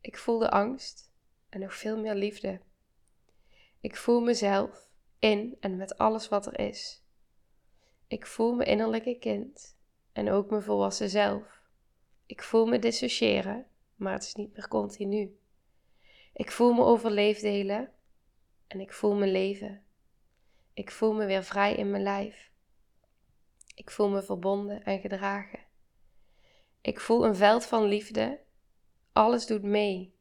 Ik 0.00 0.18
voel 0.18 0.38
de 0.38 0.50
angst 0.50 1.12
en 1.48 1.60
nog 1.60 1.74
veel 1.74 1.98
meer 1.98 2.14
liefde. 2.14 2.60
Ik 3.80 3.96
voel 3.96 4.20
mezelf 4.20 4.88
in 5.18 5.56
en 5.60 5.76
met 5.76 5.98
alles 5.98 6.28
wat 6.28 6.46
er 6.46 6.58
is. 6.58 7.02
Ik 8.06 8.26
voel 8.26 8.54
mijn 8.54 8.68
innerlijke 8.68 9.18
kind 9.18 9.76
en 10.12 10.30
ook 10.30 10.50
mijn 10.50 10.62
volwassen 10.62 11.08
zelf. 11.08 11.62
Ik 12.26 12.42
voel 12.42 12.66
me 12.66 12.78
dissociëren 12.78 13.66
maar 13.98 14.12
het 14.12 14.22
is 14.22 14.34
niet 14.34 14.52
meer 14.52 14.68
continu. 14.68 15.38
Ik 16.32 16.50
voel 16.50 16.72
me 16.72 16.82
overleefd 16.82 17.40
delen 17.40 17.92
en 18.66 18.80
ik 18.80 18.92
voel 18.92 19.14
me 19.14 19.26
leven. 19.26 19.82
Ik 20.72 20.90
voel 20.90 21.14
me 21.14 21.26
weer 21.26 21.44
vrij 21.44 21.74
in 21.74 21.90
mijn 21.90 22.02
lijf. 22.02 22.50
Ik 23.74 23.90
voel 23.90 24.08
me 24.08 24.22
verbonden 24.22 24.84
en 24.84 25.00
gedragen. 25.00 25.60
Ik 26.80 27.00
voel 27.00 27.24
een 27.24 27.36
veld 27.36 27.64
van 27.66 27.84
liefde. 27.84 28.40
Alles 29.12 29.46
doet 29.46 29.62
mee. 29.62 30.14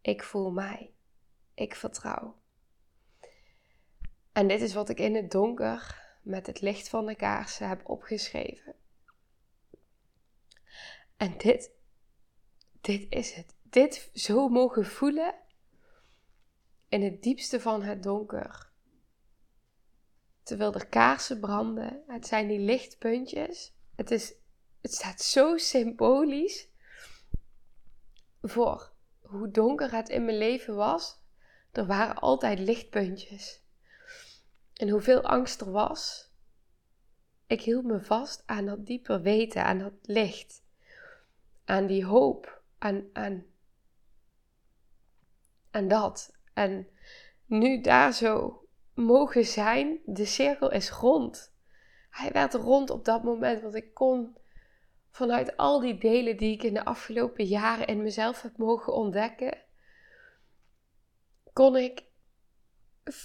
Ik 0.00 0.22
voel 0.22 0.50
mij. 0.50 0.92
Ik 1.54 1.74
vertrouw. 1.74 2.36
En 4.32 4.48
dit 4.48 4.60
is 4.60 4.74
wat 4.74 4.88
ik 4.88 4.98
in 4.98 5.14
het 5.14 5.30
donker 5.30 6.02
met 6.22 6.46
het 6.46 6.60
licht 6.60 6.88
van 6.88 7.06
de 7.06 7.14
kaarsen 7.14 7.68
heb 7.68 7.88
opgeschreven. 7.88 8.74
En 11.16 11.38
dit 11.38 11.70
dit 12.84 13.06
is 13.08 13.32
het. 13.32 13.54
Dit 13.62 14.10
zo 14.14 14.48
mogen 14.48 14.86
voelen 14.86 15.34
in 16.88 17.02
het 17.02 17.22
diepste 17.22 17.60
van 17.60 17.82
het 17.82 18.02
donker. 18.02 18.70
Terwijl 20.42 20.74
er 20.74 20.86
kaarsen 20.86 21.40
branden, 21.40 22.02
het 22.06 22.26
zijn 22.26 22.48
die 22.48 22.58
lichtpuntjes. 22.58 23.74
Het, 23.96 24.10
is, 24.10 24.34
het 24.80 24.94
staat 24.94 25.20
zo 25.20 25.56
symbolisch 25.56 26.68
voor 28.42 28.92
hoe 29.20 29.50
donker 29.50 29.92
het 29.92 30.08
in 30.08 30.24
mijn 30.24 30.38
leven 30.38 30.74
was. 30.74 31.22
Er 31.72 31.86
waren 31.86 32.14
altijd 32.14 32.58
lichtpuntjes. 32.58 33.62
En 34.74 34.88
hoeveel 34.88 35.22
angst 35.22 35.60
er 35.60 35.70
was, 35.70 36.32
ik 37.46 37.62
hield 37.62 37.84
me 37.84 38.00
vast 38.00 38.42
aan 38.46 38.66
dat 38.66 38.86
dieper 38.86 39.22
weten, 39.22 39.64
aan 39.64 39.78
dat 39.78 39.92
licht, 40.02 40.62
aan 41.64 41.86
die 41.86 42.04
hoop, 42.04 42.62
aan, 42.84 43.04
aan, 43.12 43.44
aan 45.70 45.88
dat. 45.88 46.36
En 46.54 46.88
nu 47.46 47.80
daar 47.80 48.12
zo 48.12 48.62
mogen 48.94 49.44
zijn, 49.44 49.98
de 50.04 50.24
cirkel 50.24 50.70
is 50.70 50.90
rond. 50.90 51.54
Hij 52.10 52.32
werd 52.32 52.54
rond 52.54 52.90
op 52.90 53.04
dat 53.04 53.22
moment, 53.22 53.62
want 53.62 53.74
ik 53.74 53.94
kon 53.94 54.36
vanuit 55.10 55.56
al 55.56 55.80
die 55.80 55.98
delen 55.98 56.36
die 56.36 56.52
ik 56.52 56.62
in 56.62 56.74
de 56.74 56.84
afgelopen 56.84 57.44
jaren 57.44 57.86
in 57.86 58.02
mezelf 58.02 58.42
heb 58.42 58.56
mogen 58.56 58.92
ontdekken, 58.92 59.58
kon 61.52 61.76
ik, 61.76 62.04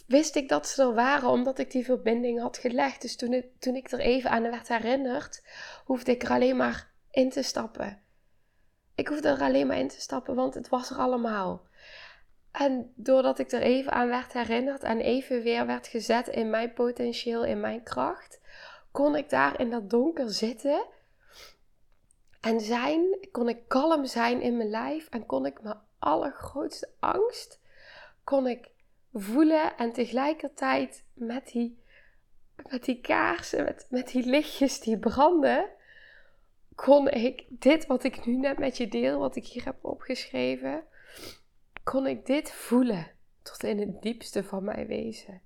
wist 0.07 0.35
ik 0.35 0.49
dat 0.49 0.67
ze 0.67 0.81
er 0.81 0.93
waren 0.93 1.29
omdat 1.29 1.59
ik 1.59 1.71
die 1.71 1.85
verbinding 1.85 2.39
had 2.39 2.57
gelegd. 2.57 3.01
Dus 3.01 3.15
toen, 3.15 3.45
toen 3.59 3.75
ik 3.75 3.91
er 3.91 3.99
even 3.99 4.29
aan 4.29 4.41
werd 4.41 4.67
herinnerd, 4.67 5.43
hoefde 5.85 6.11
ik 6.11 6.23
er 6.23 6.29
alleen 6.29 6.57
maar 6.57 6.91
in 7.11 7.29
te 7.29 7.41
stappen. 7.41 8.07
Ik 8.99 9.07
hoefde 9.07 9.27
er 9.27 9.41
alleen 9.41 9.67
maar 9.67 9.77
in 9.77 9.87
te 9.87 10.01
stappen, 10.01 10.35
want 10.35 10.53
het 10.53 10.69
was 10.69 10.89
er 10.89 10.97
allemaal. 10.97 11.67
En 12.51 12.93
doordat 12.95 13.39
ik 13.39 13.51
er 13.51 13.61
even 13.61 13.91
aan 13.91 14.07
werd 14.07 14.33
herinnerd 14.33 14.83
en 14.83 14.99
even 14.99 15.41
weer 15.41 15.65
werd 15.65 15.87
gezet 15.87 16.27
in 16.27 16.49
mijn 16.49 16.73
potentieel, 16.73 17.45
in 17.45 17.59
mijn 17.59 17.83
kracht, 17.83 18.41
kon 18.91 19.15
ik 19.15 19.29
daar 19.29 19.59
in 19.59 19.69
dat 19.69 19.89
donker 19.89 20.29
zitten 20.29 20.85
en 22.41 22.59
zijn, 22.61 23.27
kon 23.31 23.49
ik 23.49 23.67
kalm 23.67 24.05
zijn 24.05 24.41
in 24.41 24.57
mijn 24.57 24.69
lijf 24.69 25.09
en 25.09 25.25
kon 25.25 25.45
ik 25.45 25.61
mijn 25.61 25.79
allergrootste 25.99 26.89
angst, 26.99 27.59
kon 28.23 28.47
ik 28.47 28.69
voelen 29.13 29.77
en 29.77 29.93
tegelijkertijd 29.93 31.03
met 31.13 31.47
die, 31.47 31.83
met 32.69 32.83
die 32.83 33.01
kaarsen, 33.01 33.63
met, 33.63 33.87
met 33.89 34.07
die 34.07 34.25
lichtjes 34.25 34.79
die 34.79 34.97
branden, 34.97 35.65
kon 36.85 37.09
ik 37.09 37.45
dit 37.49 37.85
wat 37.85 38.03
ik 38.03 38.25
nu 38.25 38.35
net 38.35 38.57
met 38.57 38.77
je 38.77 38.87
deel, 38.87 39.19
wat 39.19 39.35
ik 39.35 39.45
hier 39.45 39.65
heb 39.65 39.85
opgeschreven, 39.85 40.83
kon 41.83 42.07
ik 42.07 42.25
dit 42.25 42.51
voelen 42.51 43.11
tot 43.41 43.63
in 43.63 43.79
het 43.79 44.01
diepste 44.01 44.43
van 44.43 44.63
mijn 44.63 44.87
wezen. 44.87 45.41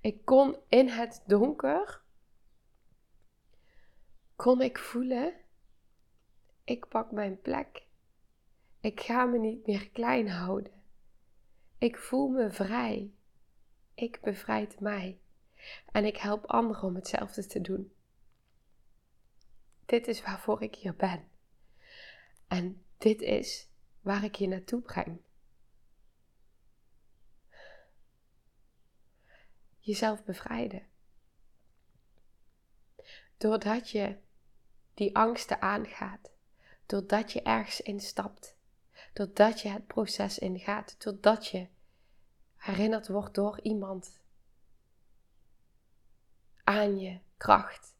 Ik 0.00 0.24
kon 0.24 0.56
in 0.68 0.88
het 0.88 1.22
donker, 1.26 2.02
kon 4.36 4.60
ik 4.60 4.78
voelen, 4.78 5.32
ik 6.64 6.88
pak 6.88 7.10
mijn 7.10 7.40
plek. 7.40 7.82
Ik 8.80 9.00
ga 9.00 9.24
me 9.24 9.38
niet 9.38 9.66
meer 9.66 9.90
klein 9.90 10.28
houden. 10.28 10.72
Ik 11.78 11.98
voel 11.98 12.28
me 12.28 12.50
vrij. 12.50 13.10
Ik 13.94 14.20
bevrijd 14.20 14.80
mij. 14.80 15.18
En 15.92 16.04
ik 16.04 16.16
help 16.16 16.46
anderen 16.46 16.82
om 16.82 16.94
hetzelfde 16.94 17.46
te 17.46 17.60
doen. 17.60 17.95
Dit 19.86 20.08
is 20.08 20.22
waarvoor 20.22 20.62
ik 20.62 20.74
hier 20.74 20.96
ben. 20.96 21.28
En 22.46 22.84
dit 22.98 23.20
is 23.20 23.68
waar 24.00 24.24
ik 24.24 24.34
je 24.34 24.48
naartoe 24.48 24.80
breng. 24.80 25.20
jezelf 29.86 30.24
bevrijden. 30.24 30.86
Doordat 33.36 33.90
je 33.90 34.16
die 34.94 35.16
angsten 35.16 35.62
aangaat, 35.62 36.30
doordat 36.86 37.32
je 37.32 37.42
ergens 37.42 37.80
instapt, 37.80 38.56
doordat 39.12 39.60
je 39.60 39.68
het 39.68 39.86
proces 39.86 40.38
ingaat, 40.38 41.02
doordat 41.02 41.46
je 41.46 41.68
herinnerd 42.56 43.08
wordt 43.08 43.34
door 43.34 43.60
iemand 43.60 44.20
aan 46.64 46.98
je 46.98 47.20
kracht, 47.36 47.95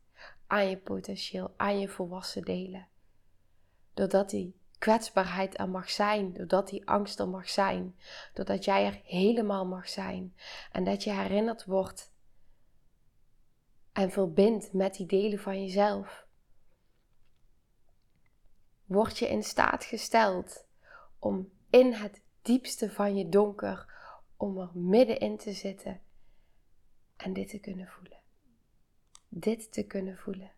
aan 0.47 0.69
je 0.69 0.77
potentieel, 0.77 1.55
aan 1.57 1.79
je 1.81 1.89
volwassen 1.89 2.43
delen. 2.43 2.89
Doordat 3.95 4.31
die 4.31 4.61
kwetsbaarheid 4.79 5.59
er 5.59 5.69
mag 5.69 5.91
zijn, 5.91 6.33
doordat 6.33 6.69
die 6.69 6.89
angst 6.89 7.19
er 7.19 7.29
mag 7.29 7.49
zijn, 7.49 7.97
doordat 8.35 8.65
jij 8.65 8.87
er 8.87 9.01
helemaal 9.05 9.67
mag 9.67 9.89
zijn 9.89 10.37
en 10.73 10.85
dat 10.85 11.05
je 11.05 11.13
herinnerd 11.13 11.65
wordt 11.65 12.15
en 13.93 14.11
verbindt 14.11 14.73
met 14.73 14.95
die 14.95 15.07
delen 15.07 15.39
van 15.39 15.63
jezelf. 15.63 16.27
Word 18.85 19.19
je 19.19 19.29
in 19.29 19.43
staat 19.43 19.85
gesteld 19.85 20.67
om 21.19 21.51
in 21.71 21.93
het 21.93 22.23
diepste 22.43 22.91
van 22.91 23.17
je 23.17 23.29
donker, 23.29 23.95
om 24.37 24.59
er 24.59 24.71
middenin 24.75 25.37
te 25.37 25.53
zitten 25.53 26.01
en 27.17 27.33
dit 27.33 27.49
te 27.49 27.59
kunnen 27.59 27.89
voelen. 27.89 28.16
Dit 29.29 29.73
te 29.73 29.83
kunnen 29.83 30.17
voelen. 30.19 30.51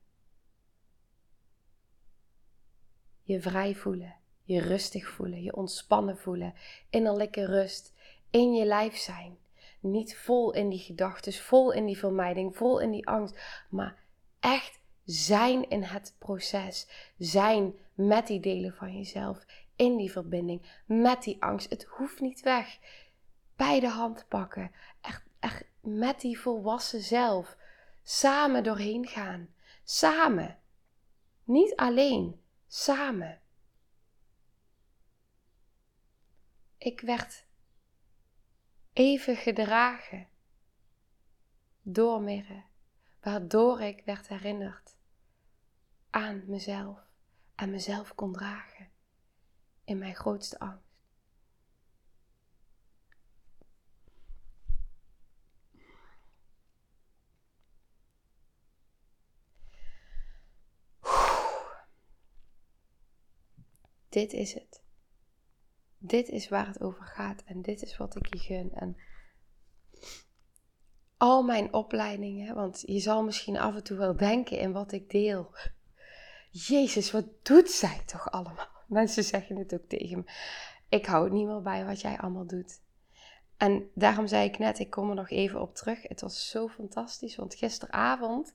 je 3.28 3.40
vrij 3.40 3.74
voelen, 3.74 4.14
je 4.42 4.60
rustig 4.60 5.08
voelen, 5.08 5.42
je 5.42 5.56
ontspannen 5.56 6.18
voelen, 6.18 6.54
innerlijke 6.90 7.46
rust, 7.46 7.92
in 8.30 8.54
je 8.54 8.64
lijf 8.64 8.96
zijn. 8.96 9.38
Niet 9.80 10.16
vol 10.16 10.52
in 10.52 10.68
die 10.68 10.78
gedachten, 10.78 11.32
vol 11.32 11.72
in 11.72 11.86
die 11.86 11.98
vermijding, 11.98 12.56
vol 12.56 12.80
in 12.80 12.90
die 12.90 13.06
angst, 13.06 13.64
maar 13.68 13.96
echt 14.40 14.80
zijn 15.04 15.68
in 15.68 15.82
het 15.82 16.14
proces. 16.18 16.88
Zijn 17.18 17.74
met 17.94 18.26
die 18.26 18.40
delen 18.40 18.74
van 18.74 18.96
jezelf, 18.96 19.44
in 19.76 19.96
die 19.96 20.12
verbinding, 20.12 20.82
met 20.86 21.22
die 21.22 21.42
angst. 21.42 21.70
Het 21.70 21.84
hoeft 21.84 22.20
niet 22.20 22.40
weg. 22.40 22.78
Bij 23.56 23.80
de 23.80 23.88
hand 23.88 24.24
pakken, 24.28 24.70
echt, 25.00 25.24
echt 25.40 25.64
met 25.80 26.20
die 26.20 26.40
volwassen 26.40 27.00
zelf. 27.00 27.56
Samen 28.10 28.64
doorheen 28.64 29.06
gaan. 29.06 29.54
Samen. 29.84 30.58
Niet 31.44 31.76
alleen 31.76 32.42
samen. 32.66 33.40
Ik 36.78 37.00
werd 37.00 37.46
even 38.92 39.36
gedragen 39.36 40.28
door 41.82 42.22
Mirre, 42.22 42.64
waardoor 43.20 43.80
ik 43.80 44.04
werd 44.04 44.28
herinnerd 44.28 44.96
aan 46.10 46.42
mezelf 46.46 47.00
en 47.54 47.70
mezelf 47.70 48.14
kon 48.14 48.32
dragen 48.32 48.88
in 49.84 49.98
mijn 49.98 50.14
grootste 50.14 50.58
angst. 50.58 50.87
Dit 64.08 64.32
is 64.32 64.54
het. 64.54 64.82
Dit 65.98 66.28
is 66.28 66.48
waar 66.48 66.66
het 66.66 66.80
over 66.80 67.04
gaat 67.04 67.42
en 67.44 67.62
dit 67.62 67.82
is 67.82 67.96
wat 67.96 68.16
ik 68.16 68.34
je 68.34 68.38
gun. 68.38 68.72
En 68.72 68.96
al 71.16 71.42
mijn 71.42 71.72
opleidingen, 71.72 72.54
want 72.54 72.82
je 72.86 72.98
zal 72.98 73.24
misschien 73.24 73.58
af 73.58 73.74
en 73.74 73.84
toe 73.84 73.96
wel 73.96 74.16
denken 74.16 74.58
in 74.58 74.72
wat 74.72 74.92
ik 74.92 75.10
deel. 75.10 75.54
Jezus, 76.50 77.10
wat 77.10 77.26
doet 77.42 77.70
zij 77.70 78.02
toch 78.06 78.30
allemaal? 78.30 78.68
Mensen 78.88 79.24
zeggen 79.24 79.56
het 79.56 79.74
ook 79.74 79.88
tegen 79.88 80.18
me. 80.18 80.24
Ik 80.88 81.06
hou 81.06 81.24
het 81.24 81.32
niet 81.32 81.46
meer 81.46 81.62
bij 81.62 81.84
wat 81.84 82.00
jij 82.00 82.18
allemaal 82.18 82.46
doet. 82.46 82.80
En 83.56 83.90
daarom 83.94 84.26
zei 84.26 84.48
ik 84.48 84.58
net, 84.58 84.78
ik 84.78 84.90
kom 84.90 85.08
er 85.08 85.14
nog 85.14 85.30
even 85.30 85.60
op 85.60 85.74
terug. 85.74 86.02
Het 86.02 86.20
was 86.20 86.50
zo 86.50 86.68
fantastisch, 86.68 87.36
want 87.36 87.54
gisteravond, 87.54 88.54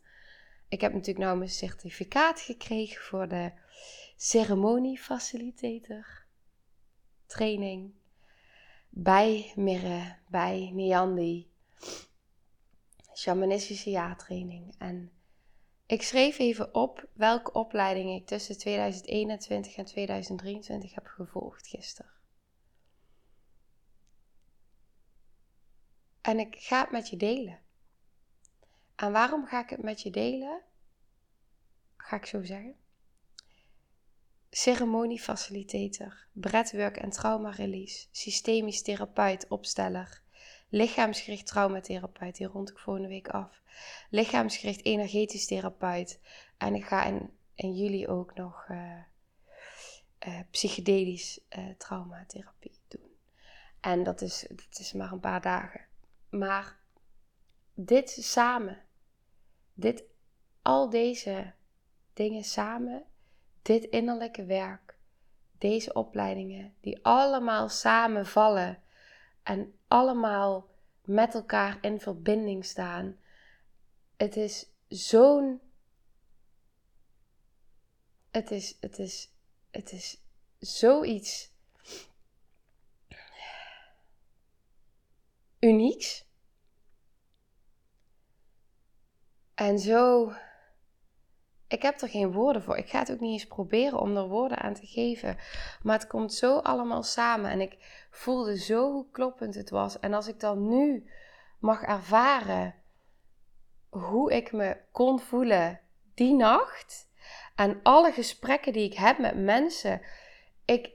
ik 0.67 0.81
heb 0.81 0.93
natuurlijk 0.93 1.25
nou 1.25 1.37
mijn 1.37 1.49
certificaat 1.49 2.41
gekregen 2.41 3.01
voor 3.01 3.27
de 3.27 3.51
ceremoniefacilitator 4.23 6.25
training 7.25 7.93
bij 8.89 9.53
Mirre, 9.55 10.17
bij 10.27 10.69
Niandi, 10.73 11.51
shamanistische 13.15 13.89
jaartraining. 13.89 14.75
En 14.77 15.11
ik 15.85 16.01
schreef 16.01 16.39
even 16.39 16.73
op 16.73 17.07
welke 17.13 17.51
opleiding 17.51 18.09
ik 18.09 18.25
tussen 18.25 18.57
2021 18.57 19.75
en 19.75 19.85
2023 19.85 20.93
heb 20.93 21.07
gevolgd 21.07 21.67
gisteren. 21.67 22.11
En 26.21 26.39
ik 26.39 26.55
ga 26.59 26.81
het 26.81 26.91
met 26.91 27.09
je 27.09 27.17
delen. 27.17 27.59
En 28.95 29.11
waarom 29.11 29.45
ga 29.45 29.63
ik 29.63 29.69
het 29.69 29.83
met 29.83 30.01
je 30.01 30.09
delen? 30.09 30.61
Ga 31.97 32.15
ik 32.15 32.25
zo 32.25 32.43
zeggen. 32.43 32.82
Ceremoniefacilitator, 34.53 36.25
breathwork 36.31 36.97
en 36.97 37.09
trauma 37.09 37.49
release, 37.49 38.07
systemisch 38.11 38.81
therapeut, 38.81 39.47
opsteller, 39.47 40.21
lichaamsgericht 40.69 41.47
traumatherapeut, 41.47 42.35
die 42.35 42.47
rond 42.47 42.69
ik 42.69 42.77
volgende 42.77 43.07
week 43.07 43.27
af, 43.27 43.61
lichaamsgericht 44.09 44.85
energetisch 44.85 45.45
therapeut 45.45 46.19
en 46.57 46.75
ik 46.75 46.85
ga 46.85 47.03
in, 47.03 47.29
in 47.55 47.73
juli 47.73 48.07
ook 48.07 48.35
nog 48.35 48.67
uh, 48.69 48.99
psychedelisch 50.51 51.39
uh, 51.49 51.69
traumatherapie 51.77 52.79
doen. 52.87 53.11
En 53.79 54.03
dat 54.03 54.21
is, 54.21 54.45
dat 54.49 54.79
is 54.79 54.93
maar 54.93 55.11
een 55.11 55.19
paar 55.19 55.41
dagen. 55.41 55.85
Maar 56.29 56.79
dit 57.73 58.09
samen, 58.09 58.81
dit, 59.73 60.03
al 60.61 60.89
deze 60.89 61.53
dingen 62.13 62.43
samen, 62.43 63.05
dit 63.63 63.83
innerlijke 63.83 64.45
werk, 64.45 64.97
deze 65.57 65.93
opleidingen, 65.93 66.75
die 66.79 67.05
allemaal 67.05 67.69
samenvallen 67.69 68.83
en 69.43 69.79
allemaal 69.87 70.69
met 71.01 71.33
elkaar 71.33 71.77
in 71.81 71.99
verbinding 71.99 72.65
staan. 72.65 73.17
Het 74.17 74.35
is 74.35 74.69
zo'n. 74.87 75.61
Het 78.31 78.51
is, 78.51 78.77
het 78.79 78.99
is, 78.99 79.31
het 79.71 79.91
is 79.91 80.21
zoiets 80.59 81.51
unieks. 85.59 86.25
En 89.53 89.79
zo 89.79 90.33
ik 91.73 91.81
heb 91.81 92.01
er 92.01 92.09
geen 92.09 92.31
woorden 92.31 92.63
voor. 92.63 92.77
Ik 92.77 92.89
ga 92.89 92.99
het 92.99 93.11
ook 93.11 93.19
niet 93.19 93.31
eens 93.31 93.47
proberen 93.47 93.99
om 93.99 94.17
er 94.17 94.27
woorden 94.27 94.57
aan 94.57 94.73
te 94.73 94.85
geven. 94.85 95.37
Maar 95.81 95.99
het 95.99 96.07
komt 96.07 96.33
zo 96.33 96.57
allemaal 96.57 97.03
samen. 97.03 97.51
En 97.51 97.61
ik 97.61 97.77
voelde 98.11 98.57
zo 98.57 98.91
hoe 98.91 99.09
kloppend 99.11 99.55
het 99.55 99.69
was. 99.69 99.99
En 99.99 100.13
als 100.13 100.27
ik 100.27 100.39
dan 100.39 100.67
nu 100.67 101.09
mag 101.59 101.81
ervaren 101.81 102.75
hoe 103.89 104.33
ik 104.33 104.51
me 104.51 104.77
kon 104.91 105.19
voelen 105.19 105.79
die 106.13 106.33
nacht. 106.33 107.09
En 107.55 107.79
alle 107.83 108.11
gesprekken 108.11 108.73
die 108.73 108.85
ik 108.85 108.97
heb 108.97 109.17
met 109.17 109.35
mensen. 109.35 110.01
Ik, 110.65 110.91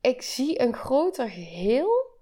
ik 0.00 0.22
zie 0.22 0.60
een 0.60 0.74
groter 0.74 1.30
geheel. 1.30 2.14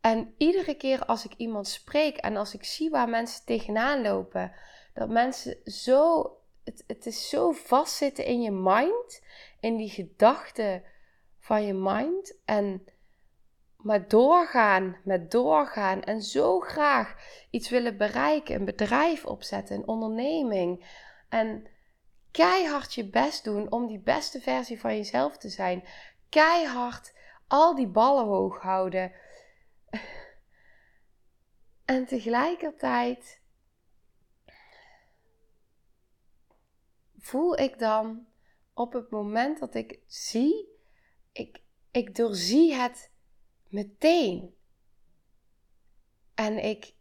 En 0.00 0.34
iedere 0.38 0.74
keer 0.74 1.04
als 1.04 1.24
ik 1.24 1.34
iemand 1.36 1.68
spreek 1.68 2.16
en 2.16 2.36
als 2.36 2.54
ik 2.54 2.64
zie 2.64 2.90
waar 2.90 3.08
mensen 3.08 3.44
tegenaan 3.44 4.02
lopen, 4.02 4.52
dat 4.94 5.08
mensen 5.08 5.56
zo 5.64 6.32
het, 6.68 6.84
het 6.86 7.06
is 7.06 7.28
zo 7.28 7.52
vastzitten 7.52 8.24
in 8.24 8.42
je 8.42 8.50
mind, 8.50 9.22
in 9.60 9.76
die 9.76 9.90
gedachten 9.90 10.82
van 11.38 11.66
je 11.66 11.74
mind. 11.74 12.38
En 12.44 12.84
maar 13.76 14.08
doorgaan 14.08 14.96
met 15.04 15.30
doorgaan 15.30 16.02
en 16.02 16.22
zo 16.22 16.60
graag 16.60 17.14
iets 17.50 17.68
willen 17.68 17.96
bereiken, 17.96 18.54
een 18.54 18.64
bedrijf 18.64 19.24
opzetten, 19.24 19.76
een 19.76 19.88
onderneming. 19.88 20.86
En 21.28 21.66
keihard 22.30 22.94
je 22.94 23.08
best 23.08 23.44
doen 23.44 23.72
om 23.72 23.86
die 23.86 24.00
beste 24.00 24.40
versie 24.40 24.80
van 24.80 24.96
jezelf 24.96 25.38
te 25.38 25.48
zijn. 25.48 25.84
Keihard 26.28 27.14
al 27.46 27.74
die 27.74 27.88
ballen 27.88 28.24
hoog 28.24 28.60
houden. 28.60 29.12
En 31.84 32.06
tegelijkertijd 32.06 33.37
voel 37.18 37.58
ik 37.58 37.78
dan 37.78 38.26
op 38.74 38.92
het 38.92 39.10
moment 39.10 39.58
dat 39.58 39.74
ik 39.74 40.00
zie, 40.06 40.68
ik, 41.32 41.62
ik 41.90 42.14
doorzie 42.14 42.74
het 42.74 43.10
meteen. 43.68 44.54
En 46.34 46.64
ik 46.64 46.94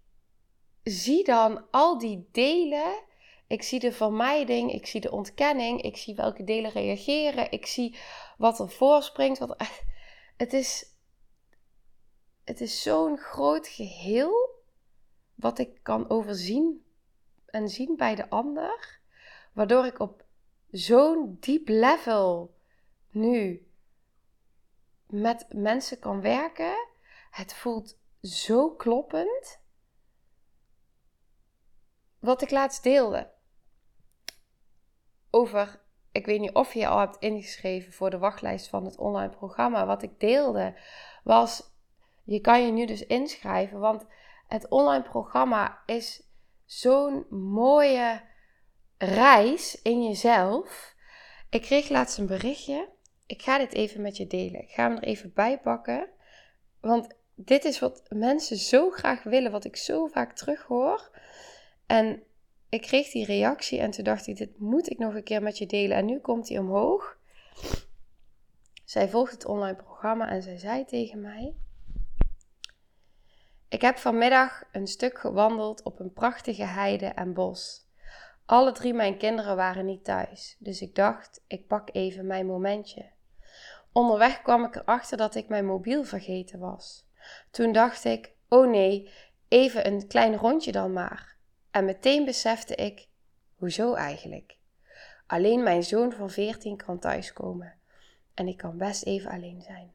zie 0.84 1.24
dan 1.24 1.72
al 1.72 1.98
die 1.98 2.30
delen. 2.32 3.06
Ik 3.48 3.64
zie 3.64 3.80
de 3.80 3.92
vermijding, 3.92 4.72
ik 4.74 4.86
zie 4.86 5.02
de 5.02 5.12
ontkenning, 5.12 5.82
ik 5.82 5.98
zie 5.98 6.16
welke 6.16 6.44
delen 6.44 6.72
reageren, 6.72 7.52
ik 7.52 7.66
zie 7.66 7.98
wat 8.38 8.60
er 8.60 8.70
voorspringt. 8.70 9.40
Wat, 9.40 9.56
het 10.38 10.54
is, 10.54 10.86
het 12.44 12.62
is 12.62 12.82
zo'n 12.82 13.18
groot 13.18 13.68
geheel 13.68 14.56
wat 15.36 15.60
ik 15.60 15.80
kan 15.84 16.10
overzien 16.10 16.86
en 17.46 17.70
zien 17.70 17.96
bij 17.96 18.16
de 18.16 18.30
ander. 18.30 18.97
Waardoor 19.58 19.86
ik 19.86 20.00
op 20.00 20.24
zo'n 20.72 21.38
diep 21.40 21.68
level 21.68 22.56
nu 23.10 23.68
met 25.08 25.46
mensen 25.50 26.00
kan 26.00 26.22
werken. 26.22 26.88
Het 27.32 27.54
voelt 27.54 28.00
zo 28.22 28.70
kloppend. 28.70 29.62
Wat 32.20 32.42
ik 32.42 32.52
laatst 32.52 32.84
deelde 32.84 33.32
over, 35.30 35.82
ik 36.12 36.26
weet 36.26 36.40
niet 36.40 36.54
of 36.54 36.74
je 36.74 36.80
je 36.80 36.88
al 36.88 37.00
hebt 37.00 37.18
ingeschreven 37.20 37.94
voor 37.94 38.10
de 38.10 38.18
wachtlijst 38.18 38.68
van 38.68 38.86
het 38.86 38.98
online 38.98 39.36
programma. 39.36 39.86
Wat 39.86 40.04
ik 40.04 40.20
deelde 40.20 40.80
was, 41.24 41.64
je 42.24 42.40
kan 42.40 42.66
je 42.66 42.72
nu 42.72 42.86
dus 42.86 43.06
inschrijven, 43.06 43.80
want 43.80 44.06
het 44.48 44.68
online 44.68 45.04
programma 45.04 45.84
is 45.86 46.24
zo'n 46.66 47.26
mooie 47.30 48.36
reis 48.98 49.82
in 49.82 50.04
jezelf. 50.04 50.96
Ik 51.50 51.62
kreeg 51.62 51.90
laatst 51.90 52.18
een 52.18 52.26
berichtje. 52.26 52.90
Ik 53.26 53.42
ga 53.42 53.58
dit 53.58 53.74
even 53.74 54.02
met 54.02 54.18
je 54.18 54.28
delen. 54.28 54.62
Ik 54.62 54.70
ga 54.70 54.84
hem 54.88 54.98
er 54.98 55.04
even 55.04 55.34
bij 55.34 55.60
pakken. 55.60 56.10
Want 56.80 57.16
dit 57.36 57.66
is 57.66 57.80
wat 57.80 58.04
mensen 58.10 58.58
zo 58.58 58.90
graag 58.90 59.24
willen, 59.24 59.52
wat 59.52 59.66
ik 59.66 59.76
zo 59.76 60.08
vaak 60.08 60.36
terughoor. 60.36 61.12
En 61.86 62.24
ik 62.70 62.82
kreeg 62.82 63.12
die 63.12 63.26
reactie 63.26 63.80
en 63.80 63.92
toen 63.92 64.04
dacht 64.04 64.28
ik, 64.28 64.38
dit 64.38 64.60
moet 64.60 64.90
ik 64.90 64.98
nog 64.98 65.14
een 65.14 65.24
keer 65.24 65.42
met 65.42 65.58
je 65.58 65.66
delen. 65.66 65.98
En 65.98 66.06
nu 66.06 66.20
komt 66.20 66.50
hij 66.50 66.58
omhoog. 66.58 67.18
Zij 68.86 69.10
volgt 69.10 69.32
het 69.32 69.46
online 69.46 69.76
programma 69.76 70.30
en 70.30 70.42
zij 70.42 70.58
zei 70.58 70.86
tegen 70.86 71.22
mij: 71.22 71.56
Ik 73.70 73.82
heb 73.82 73.98
vanmiddag 73.98 74.64
een 74.72 74.88
stuk 74.88 75.20
gewandeld 75.20 75.84
op 75.84 76.00
een 76.00 76.14
prachtige 76.14 76.64
heide 76.66 77.06
en 77.06 77.34
bos. 77.34 77.87
Alle 78.48 78.72
drie 78.72 78.94
mijn 78.94 79.18
kinderen 79.18 79.56
waren 79.56 79.86
niet 79.86 80.04
thuis, 80.04 80.56
dus 80.60 80.82
ik 80.82 80.96
dacht, 80.96 81.44
ik 81.48 81.68
pak 81.68 81.90
even 81.92 82.28
mijn 82.28 82.46
momentje. 82.46 83.06
Onderweg 83.92 84.42
kwam 84.42 84.64
ik 84.66 84.76
erachter 84.76 85.18
dat 85.18 85.36
ik 85.36 85.48
mijn 85.48 85.66
mobiel 85.66 86.04
vergeten 86.04 86.60
was. 86.60 87.06
Toen 87.52 87.72
dacht 87.72 88.04
ik, 88.04 88.32
oh 88.50 88.70
nee, 88.70 89.10
even 89.48 89.88
een 89.88 90.08
klein 90.08 90.36
rondje 90.36 90.72
dan 90.72 90.94
maar. 90.94 91.38
En 91.72 91.86
meteen 91.86 92.26
besefte 92.26 92.76
ik, 92.76 93.08
hoezo 93.56 93.94
eigenlijk? 93.94 94.58
Alleen 95.26 95.64
mijn 95.64 95.84
zoon 95.84 96.12
van 96.12 96.30
14 96.30 96.78
kan 96.78 97.00
thuiskomen. 97.00 97.74
En 98.34 98.48
ik 98.48 98.58
kan 98.58 98.78
best 98.78 99.06
even 99.06 99.32
alleen 99.32 99.62
zijn. 99.62 99.92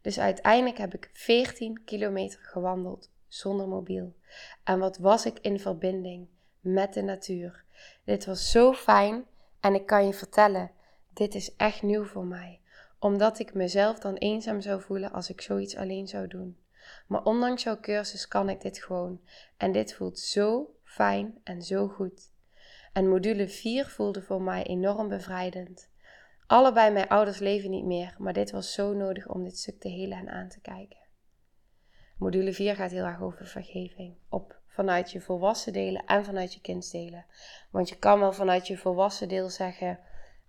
Dus 0.00 0.18
uiteindelijk 0.18 0.78
heb 0.78 0.94
ik 0.94 1.10
14 1.12 1.84
kilometer 1.84 2.40
gewandeld 2.42 3.10
zonder 3.28 3.68
mobiel. 3.68 4.14
En 4.64 4.78
wat 4.78 4.98
was 4.98 5.26
ik 5.26 5.38
in 5.38 5.60
verbinding 5.60 6.28
met 6.60 6.94
de 6.94 7.02
natuur. 7.02 7.64
Dit 8.04 8.24
was 8.24 8.50
zo 8.50 8.72
fijn 8.72 9.24
en 9.60 9.74
ik 9.74 9.86
kan 9.86 10.06
je 10.06 10.12
vertellen, 10.12 10.70
dit 11.12 11.34
is 11.34 11.56
echt 11.56 11.82
nieuw 11.82 12.04
voor 12.04 12.24
mij. 12.24 12.60
Omdat 12.98 13.38
ik 13.38 13.54
mezelf 13.54 13.98
dan 13.98 14.14
eenzaam 14.14 14.60
zou 14.60 14.80
voelen 14.80 15.12
als 15.12 15.30
ik 15.30 15.40
zoiets 15.40 15.76
alleen 15.76 16.08
zou 16.08 16.26
doen. 16.26 16.58
Maar 17.06 17.22
ondanks 17.22 17.62
jouw 17.62 17.80
cursus 17.80 18.28
kan 18.28 18.48
ik 18.48 18.60
dit 18.60 18.78
gewoon. 18.78 19.20
En 19.56 19.72
dit 19.72 19.94
voelt 19.94 20.18
zo 20.18 20.74
fijn 20.84 21.40
en 21.44 21.62
zo 21.62 21.88
goed. 21.88 22.30
En 22.92 23.08
module 23.08 23.48
4 23.48 23.86
voelde 23.86 24.22
voor 24.22 24.42
mij 24.42 24.62
enorm 24.62 25.08
bevrijdend. 25.08 25.90
Allebei 26.46 26.92
mijn 26.92 27.08
ouders 27.08 27.38
leven 27.38 27.70
niet 27.70 27.84
meer, 27.84 28.14
maar 28.18 28.32
dit 28.32 28.50
was 28.50 28.72
zo 28.72 28.92
nodig 28.92 29.28
om 29.28 29.44
dit 29.44 29.58
stuk 29.58 29.80
te 29.80 29.88
helen 29.88 30.18
en 30.18 30.28
aan 30.28 30.48
te 30.48 30.60
kijken. 30.60 30.98
Module 32.18 32.52
4 32.52 32.74
gaat 32.74 32.90
heel 32.90 33.04
erg 33.04 33.22
over 33.22 33.46
vergeving. 33.46 34.16
Op 34.28 34.60
vanuit 34.72 35.10
je 35.10 35.20
volwassen 35.20 35.72
delen 35.72 36.04
en 36.06 36.24
vanuit 36.24 36.54
je 36.54 36.60
kindsdelen. 36.60 37.24
Want 37.70 37.88
je 37.88 37.98
kan 37.98 38.20
wel 38.20 38.32
vanuit 38.32 38.66
je 38.66 38.78
volwassen 38.78 39.28
deel 39.28 39.50
zeggen: 39.50 39.98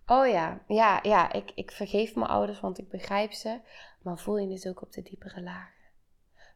Oh 0.06 0.28
ja, 0.28 0.64
ja, 0.68 1.00
ja, 1.02 1.34
ik, 1.34 1.52
ik 1.56 1.72
vergeef 1.72 2.16
mijn 2.16 2.30
ouders, 2.30 2.60
want 2.60 2.78
ik 2.78 2.90
begrijp 2.90 3.32
ze. 3.32 3.60
Maar 4.02 4.18
voel 4.18 4.38
je 4.38 4.54
het 4.54 4.68
ook 4.68 4.82
op 4.82 4.92
de 4.92 5.02
diepere 5.02 5.42
lagen? 5.42 5.74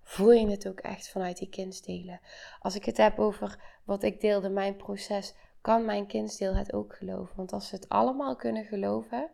Voel 0.02 0.32
je 0.32 0.50
het 0.50 0.68
ook 0.68 0.80
echt 0.80 1.10
vanuit 1.10 1.38
die 1.38 1.50
kindsdelen? 1.50 2.20
Als 2.60 2.76
ik 2.76 2.86
het 2.86 2.98
heb 2.98 3.20
over 3.20 3.80
wat 3.84 4.04
ik 4.04 4.22
deelde, 4.22 4.50
mijn 4.50 4.76
proces, 4.76 5.34
kan 5.62 5.86
mijn 5.86 6.08
kindsdeel 6.08 6.56
het 6.56 6.74
ook 6.74 6.96
geloven? 6.96 7.36
Want 7.36 7.54
als 7.54 7.68
ze 7.68 7.76
het 7.76 7.90
allemaal 7.90 8.36
kunnen 8.36 8.66
geloven, 8.66 9.30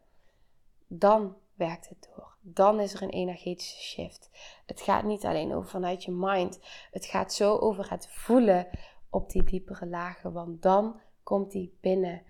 dan 0.87 1.37
werkt 1.55 1.89
het 1.89 2.09
door 2.15 2.33
dan 2.45 2.79
is 2.79 2.93
er 2.93 3.01
een 3.01 3.09
energetische 3.09 3.81
shift. 3.81 4.29
Het 4.65 4.81
gaat 4.81 5.03
niet 5.03 5.25
alleen 5.25 5.53
over 5.53 5.69
vanuit 5.69 6.03
je 6.03 6.11
mind. 6.11 6.59
Het 6.91 7.05
gaat 7.05 7.33
zo 7.33 7.57
over 7.57 7.89
het 7.89 8.07
voelen 8.09 8.67
op 9.09 9.29
die 9.29 9.43
diepere 9.43 9.85
lagen. 9.85 10.33
Want 10.33 10.61
dan 10.61 11.01
komt 11.23 11.51
die 11.51 11.77
binnen. 11.81 12.23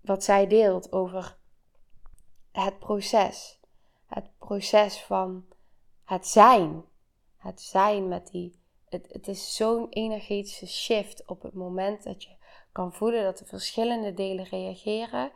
Wat 0.00 0.24
zij 0.24 0.46
deelt 0.46 0.92
over 0.92 1.36
het 2.52 2.78
proces. 2.78 3.60
Het 4.06 4.38
proces 4.38 5.02
van 5.02 5.44
het 6.04 6.26
zijn. 6.26 6.84
Het 7.36 7.60
zijn 7.60 8.08
met 8.08 8.26
die. 8.26 8.58
Het, 8.88 9.06
het 9.12 9.28
is 9.28 9.56
zo'n 9.56 9.86
energetische 9.88 10.66
shift 10.66 11.26
op 11.26 11.42
het 11.42 11.54
moment 11.54 12.02
dat 12.02 12.22
je 12.22 12.36
kan 12.72 12.92
voelen 12.92 13.24
dat 13.24 13.38
de 13.38 13.44
verschillende 13.44 14.14
delen 14.14 14.44
reageren. 14.44 15.30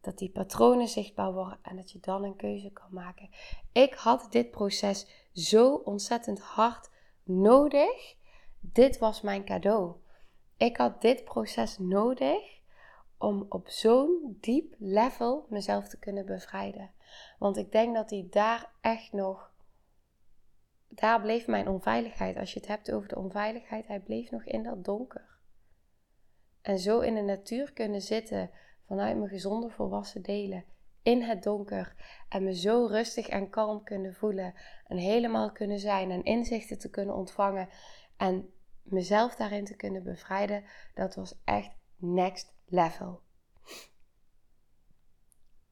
Dat 0.00 0.18
die 0.18 0.30
patronen 0.30 0.88
zichtbaar 0.88 1.32
worden 1.32 1.58
en 1.62 1.76
dat 1.76 1.90
je 1.90 2.00
dan 2.00 2.24
een 2.24 2.36
keuze 2.36 2.70
kan 2.70 2.88
maken. 2.90 3.30
Ik 3.72 3.94
had 3.94 4.26
dit 4.30 4.50
proces 4.50 5.28
zo 5.32 5.74
ontzettend 5.74 6.40
hard 6.40 6.90
nodig. 7.22 8.16
Dit 8.60 8.98
was 8.98 9.20
mijn 9.20 9.44
cadeau. 9.44 9.94
Ik 10.56 10.76
had 10.76 11.00
dit 11.00 11.24
proces 11.24 11.78
nodig 11.78 12.58
om 13.18 13.46
op 13.48 13.68
zo'n 13.68 14.36
diep 14.40 14.74
level 14.78 15.46
mezelf 15.48 15.88
te 15.88 15.98
kunnen 15.98 16.26
bevrijden. 16.26 16.90
Want 17.38 17.56
ik 17.56 17.72
denk 17.72 17.94
dat 17.94 18.10
hij 18.10 18.26
daar 18.30 18.72
echt 18.80 19.12
nog. 19.12 19.52
Daar 20.88 21.20
bleef 21.20 21.46
mijn 21.46 21.68
onveiligheid. 21.68 22.36
Als 22.36 22.52
je 22.52 22.58
het 22.58 22.68
hebt 22.68 22.92
over 22.92 23.08
de 23.08 23.16
onveiligheid, 23.16 23.86
hij 23.86 24.00
bleef 24.00 24.30
nog 24.30 24.44
in 24.44 24.62
dat 24.62 24.84
donker. 24.84 25.38
En 26.62 26.78
zo 26.78 27.00
in 27.00 27.14
de 27.14 27.20
natuur 27.20 27.72
kunnen 27.72 28.00
zitten 28.02 28.50
vanuit 28.88 29.16
mijn 29.16 29.28
gezonde 29.28 29.70
volwassen 29.70 30.22
delen 30.22 30.64
in 31.02 31.22
het 31.22 31.42
donker 31.42 31.94
en 32.28 32.44
me 32.44 32.54
zo 32.54 32.86
rustig 32.86 33.28
en 33.28 33.50
kalm 33.50 33.84
kunnen 33.84 34.14
voelen 34.14 34.54
en 34.86 34.96
helemaal 34.96 35.52
kunnen 35.52 35.78
zijn 35.78 36.10
en 36.10 36.24
inzichten 36.24 36.78
te 36.78 36.90
kunnen 36.90 37.14
ontvangen 37.14 37.68
en 38.16 38.52
mezelf 38.82 39.34
daarin 39.34 39.64
te 39.64 39.76
kunnen 39.76 40.02
bevrijden, 40.02 40.64
dat 40.94 41.14
was 41.14 41.40
echt 41.44 41.70
next 41.96 42.54
level. 42.66 43.20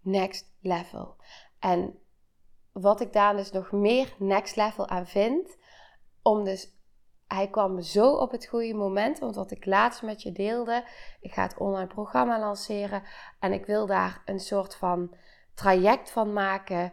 Next 0.01 0.55
level. 0.61 1.17
En 1.59 1.99
wat 2.73 3.01
ik 3.01 3.13
daar 3.13 3.37
dus 3.37 3.51
nog 3.51 3.73
meer 3.73 4.15
next 4.19 4.57
level 4.57 4.89
aan 4.89 5.07
vind, 5.07 5.57
om 6.23 6.45
dus 6.45 6.76
hij 7.27 7.49
kwam 7.49 7.81
zo 7.81 8.12
op 8.12 8.31
het 8.31 8.47
goede 8.47 8.75
moment. 8.75 9.19
Want 9.19 9.35
wat 9.35 9.51
ik 9.51 9.67
laatst 9.67 10.03
met 10.03 10.23
je 10.23 10.33
deelde, 10.33 10.85
ik 11.21 11.33
ga 11.33 11.43
het 11.43 11.59
online 11.59 11.87
programma 11.87 12.39
lanceren. 12.39 13.03
En 13.41 13.53
ik 13.53 13.67
wil 13.67 13.87
daar 13.87 14.23
een 14.25 14.41
soort 14.41 14.75
van 14.75 15.15
traject 15.55 16.11
van 16.11 16.33
maken. 16.33 16.93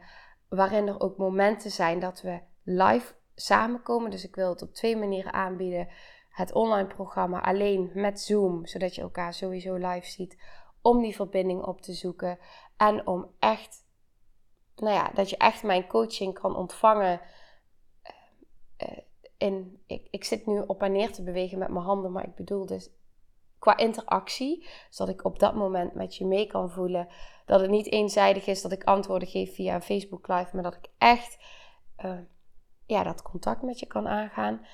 Waarin 0.49 0.87
er 0.87 0.99
ook 0.99 1.17
momenten 1.17 1.71
zijn 1.71 1.99
dat 1.99 2.21
we 2.21 2.41
live 2.63 3.13
samenkomen. 3.35 4.11
Dus 4.11 4.23
ik 4.23 4.35
wil 4.35 4.49
het 4.49 4.61
op 4.61 4.73
twee 4.73 4.97
manieren 4.97 5.33
aanbieden. 5.33 5.87
Het 6.29 6.53
online 6.53 6.87
programma 6.87 7.41
alleen 7.41 7.91
met 7.93 8.21
Zoom, 8.21 8.65
zodat 8.65 8.95
je 8.95 9.01
elkaar 9.01 9.33
sowieso 9.33 9.75
live 9.75 10.09
ziet. 10.09 10.41
Om 10.81 11.01
die 11.01 11.15
verbinding 11.15 11.63
op 11.63 11.81
te 11.81 11.93
zoeken. 11.93 12.39
En 12.77 13.07
om 13.07 13.31
echt, 13.39 13.85
nou 14.75 14.93
ja, 14.93 15.11
dat 15.13 15.29
je 15.29 15.37
echt 15.37 15.63
mijn 15.63 15.87
coaching 15.87 16.39
kan 16.39 16.55
ontvangen. 16.55 17.21
Uh, 18.77 18.97
ik, 19.37 20.07
ik 20.09 20.23
zit 20.23 20.45
nu 20.45 20.63
op 20.67 20.81
en 20.81 20.91
neer 20.91 21.11
te 21.11 21.23
bewegen 21.23 21.57
met 21.57 21.69
mijn 21.69 21.85
handen, 21.85 22.11
maar 22.11 22.23
ik 22.23 22.35
bedoel 22.35 22.65
dus 22.65 22.89
qua 23.59 23.77
interactie, 23.77 24.67
zodat 24.89 25.13
ik 25.13 25.25
op 25.25 25.39
dat 25.39 25.55
moment 25.55 25.93
met 25.93 26.15
je 26.15 26.25
mee 26.25 26.47
kan 26.47 26.69
voelen. 26.69 27.07
Dat 27.45 27.61
het 27.61 27.69
niet 27.69 27.91
eenzijdig 27.91 28.45
is 28.45 28.61
dat 28.61 28.71
ik 28.71 28.83
antwoorden 28.83 29.27
geef 29.27 29.55
via 29.55 29.81
Facebook 29.81 30.27
Live, 30.27 30.49
maar 30.53 30.63
dat 30.63 30.75
ik 30.75 30.89
echt 30.97 31.37
uh, 32.05 32.17
ja, 32.85 33.03
dat 33.03 33.21
contact 33.21 33.61
met 33.61 33.79
je 33.79 33.85
kan 33.85 34.07
aangaan. 34.07 34.65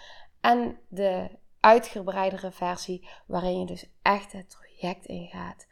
En 0.41 0.79
de 0.87 1.29
uitgebreidere 1.59 2.51
versie, 2.51 3.09
waarin 3.25 3.59
je 3.59 3.65
dus 3.65 3.89
echt 4.01 4.31
het 4.31 4.49
traject 4.49 5.05
ingaat. 5.05 5.67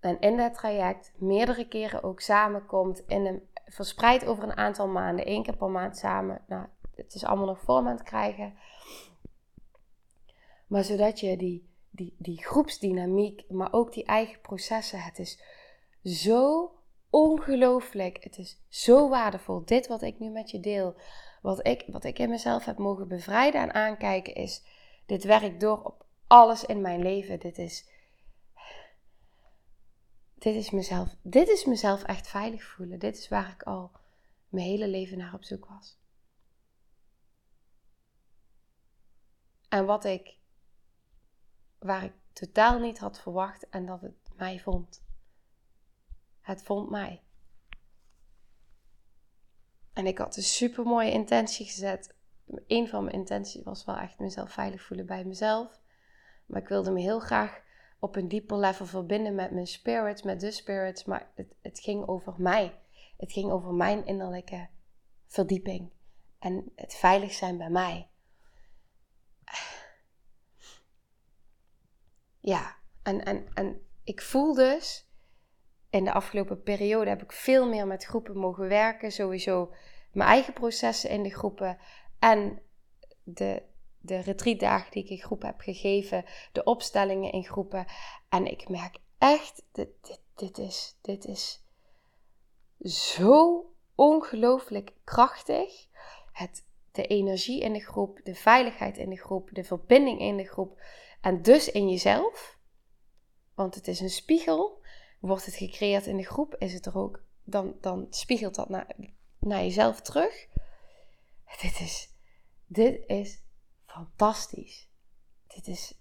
En 0.00 0.20
in 0.20 0.36
dat 0.36 0.54
traject 0.54 1.12
meerdere 1.16 1.68
keren 1.68 2.02
ook 2.02 2.20
samenkomt, 2.20 3.02
in 3.06 3.26
een, 3.26 3.48
verspreid 3.66 4.26
over 4.26 4.44
een 4.44 4.56
aantal 4.56 4.88
maanden, 4.88 5.24
één 5.24 5.42
keer 5.42 5.56
per 5.56 5.70
maand 5.70 5.96
samen. 5.96 6.42
Nou, 6.46 6.66
het 7.04 7.14
is 7.14 7.24
allemaal 7.24 7.46
nog 7.46 7.60
vorm 7.60 7.86
aan 7.86 7.96
het 7.96 8.02
krijgen. 8.02 8.54
Maar 10.66 10.84
zodat 10.84 11.20
je 11.20 11.36
die, 11.36 11.68
die, 11.90 12.14
die 12.18 12.44
groepsdynamiek, 12.44 13.44
maar 13.48 13.72
ook 13.72 13.92
die 13.92 14.04
eigen 14.04 14.40
processen, 14.40 15.02
het 15.02 15.18
is 15.18 15.42
zo 16.04 16.72
ongelooflijk. 17.10 18.24
Het 18.24 18.38
is 18.38 18.60
zo 18.68 19.08
waardevol. 19.08 19.64
Dit 19.64 19.86
wat 19.86 20.02
ik 20.02 20.18
nu 20.18 20.28
met 20.28 20.50
je 20.50 20.60
deel, 20.60 20.94
wat 21.42 21.66
ik, 21.66 21.84
wat 21.86 22.04
ik 22.04 22.18
in 22.18 22.28
mezelf 22.28 22.64
heb 22.64 22.78
mogen 22.78 23.08
bevrijden 23.08 23.60
en 23.60 23.74
aankijken, 23.74 24.34
is: 24.34 24.62
dit 25.06 25.24
werkt 25.24 25.60
door 25.60 25.82
op 25.82 26.04
alles 26.26 26.64
in 26.64 26.80
mijn 26.80 27.02
leven. 27.02 27.40
Dit 27.40 27.58
is. 27.58 27.88
Dit 30.34 30.54
is 30.54 30.70
mezelf. 30.70 31.08
Dit 31.22 31.48
is 31.48 31.64
mezelf 31.64 32.02
echt 32.02 32.28
veilig 32.28 32.64
voelen. 32.64 32.98
Dit 32.98 33.18
is 33.18 33.28
waar 33.28 33.54
ik 33.58 33.62
al 33.62 33.90
mijn 34.48 34.66
hele 34.66 34.88
leven 34.88 35.18
naar 35.18 35.34
op 35.34 35.44
zoek 35.44 35.66
was. 35.66 35.99
En 39.70 39.86
wat 39.86 40.04
ik, 40.04 40.36
waar 41.78 42.04
ik 42.04 42.12
totaal 42.32 42.78
niet 42.78 42.98
had 42.98 43.20
verwacht 43.20 43.68
en 43.68 43.86
dat 43.86 44.00
het 44.00 44.30
mij 44.36 44.60
vond. 44.60 45.02
Het 46.40 46.62
vond 46.62 46.90
mij. 46.90 47.22
En 49.92 50.06
ik 50.06 50.18
had 50.18 50.36
een 50.36 50.42
super 50.42 50.84
mooie 50.84 51.10
intentie 51.10 51.66
gezet. 51.66 52.14
Een 52.66 52.88
van 52.88 53.04
mijn 53.04 53.16
intenties 53.16 53.62
was 53.62 53.84
wel 53.84 53.96
echt 53.96 54.18
mezelf 54.18 54.52
veilig 54.52 54.82
voelen 54.82 55.06
bij 55.06 55.24
mezelf. 55.24 55.80
Maar 56.46 56.60
ik 56.60 56.68
wilde 56.68 56.90
me 56.90 57.00
heel 57.00 57.20
graag 57.20 57.62
op 57.98 58.16
een 58.16 58.28
dieper 58.28 58.58
level 58.58 58.86
verbinden 58.86 59.34
met 59.34 59.50
mijn 59.50 59.66
spirits, 59.66 60.22
met 60.22 60.40
de 60.40 60.50
spirits. 60.50 61.04
Maar 61.04 61.30
het, 61.34 61.54
het 61.60 61.80
ging 61.80 62.06
over 62.06 62.34
mij. 62.38 62.78
Het 63.16 63.32
ging 63.32 63.50
over 63.50 63.74
mijn 63.74 64.06
innerlijke 64.06 64.68
verdieping. 65.26 65.90
En 66.38 66.72
het 66.74 66.94
veilig 66.94 67.32
zijn 67.32 67.58
bij 67.58 67.70
mij. 67.70 68.09
Ja, 72.50 72.76
en, 73.02 73.24
en, 73.24 73.48
en 73.54 73.80
ik 74.04 74.22
voel 74.22 74.54
dus, 74.54 75.08
in 75.90 76.04
de 76.04 76.12
afgelopen 76.12 76.62
periode 76.62 77.10
heb 77.10 77.22
ik 77.22 77.32
veel 77.32 77.68
meer 77.68 77.86
met 77.86 78.04
groepen 78.04 78.36
mogen 78.36 78.68
werken. 78.68 79.12
Sowieso 79.12 79.72
mijn 80.12 80.28
eigen 80.28 80.52
processen 80.52 81.10
in 81.10 81.22
de 81.22 81.34
groepen 81.34 81.78
en 82.18 82.62
de, 83.22 83.62
de 83.98 84.18
retreatdagen 84.18 84.90
die 84.90 85.04
ik 85.04 85.10
in 85.10 85.18
groepen 85.18 85.46
heb 85.46 85.60
gegeven, 85.60 86.24
de 86.52 86.64
opstellingen 86.64 87.32
in 87.32 87.44
groepen. 87.44 87.86
En 88.28 88.46
ik 88.46 88.68
merk 88.68 88.98
echt, 89.18 89.62
dit, 89.72 89.88
dit, 90.00 90.20
dit, 90.34 90.58
is, 90.58 90.98
dit 91.00 91.24
is 91.24 91.64
zo 92.82 93.64
ongelooflijk 93.94 94.92
krachtig. 95.04 95.86
Het, 96.32 96.66
de 96.92 97.06
energie 97.06 97.60
in 97.60 97.72
de 97.72 97.84
groep, 97.84 98.20
de 98.22 98.34
veiligheid 98.34 98.96
in 98.96 99.10
de 99.10 99.20
groep, 99.20 99.48
de 99.52 99.64
verbinding 99.64 100.20
in 100.20 100.36
de 100.36 100.46
groep. 100.46 100.80
En 101.20 101.42
dus 101.42 101.70
in 101.70 101.88
jezelf, 101.88 102.58
want 103.54 103.74
het 103.74 103.88
is 103.88 104.00
een 104.00 104.10
spiegel. 104.10 104.82
Wordt 105.18 105.46
het 105.46 105.54
gecreëerd 105.54 106.06
in 106.06 106.16
de 106.16 106.24
groep, 106.24 106.54
is 106.58 106.72
het 106.72 106.86
er 106.86 106.98
ook, 106.98 107.22
dan, 107.44 107.76
dan 107.80 108.06
spiegelt 108.10 108.54
dat 108.54 108.68
naar, 108.68 108.86
naar 109.38 109.60
jezelf 109.60 110.00
terug. 110.00 110.46
Dit 111.60 111.80
is, 111.80 112.14
dit 112.66 113.06
is 113.06 113.42
fantastisch. 113.86 114.88
Dit 115.46 115.66
is. 115.66 115.94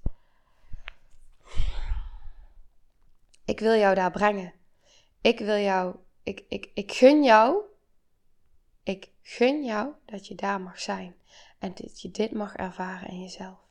Ik 3.45 3.59
wil 3.59 3.75
jou 3.75 3.95
daar 3.95 4.11
brengen. 4.11 4.53
Ik 5.21 5.39
wil 5.39 5.57
jou, 5.57 5.95
ik, 6.23 6.45
ik, 6.49 6.71
ik 6.73 6.91
gun 6.91 7.23
jou, 7.23 7.63
ik 8.83 9.11
gun 9.21 9.65
jou 9.65 9.93
dat 10.05 10.27
je 10.27 10.35
daar 10.35 10.61
mag 10.61 10.79
zijn. 10.79 11.15
En 11.59 11.73
dat 11.73 12.01
je 12.01 12.11
dit 12.11 12.31
mag 12.31 12.55
ervaren 12.55 13.09
in 13.09 13.21
jezelf. 13.21 13.68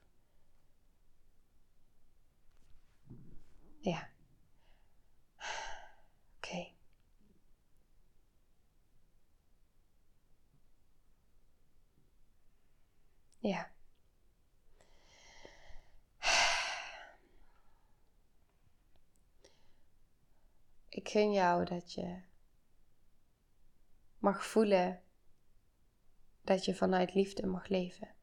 Ja. 3.80 4.08
Oké. 6.36 6.72
Ja. 13.38 13.70
Ik 20.88 21.08
gun 21.08 21.32
jou 21.32 21.64
dat 21.64 21.92
je 21.92 22.22
mag 24.18 24.46
voelen 24.46 25.02
dat 26.42 26.64
je 26.64 26.74
vanuit 26.74 27.14
liefde 27.14 27.46
mag 27.46 27.68
leven. 27.68 28.14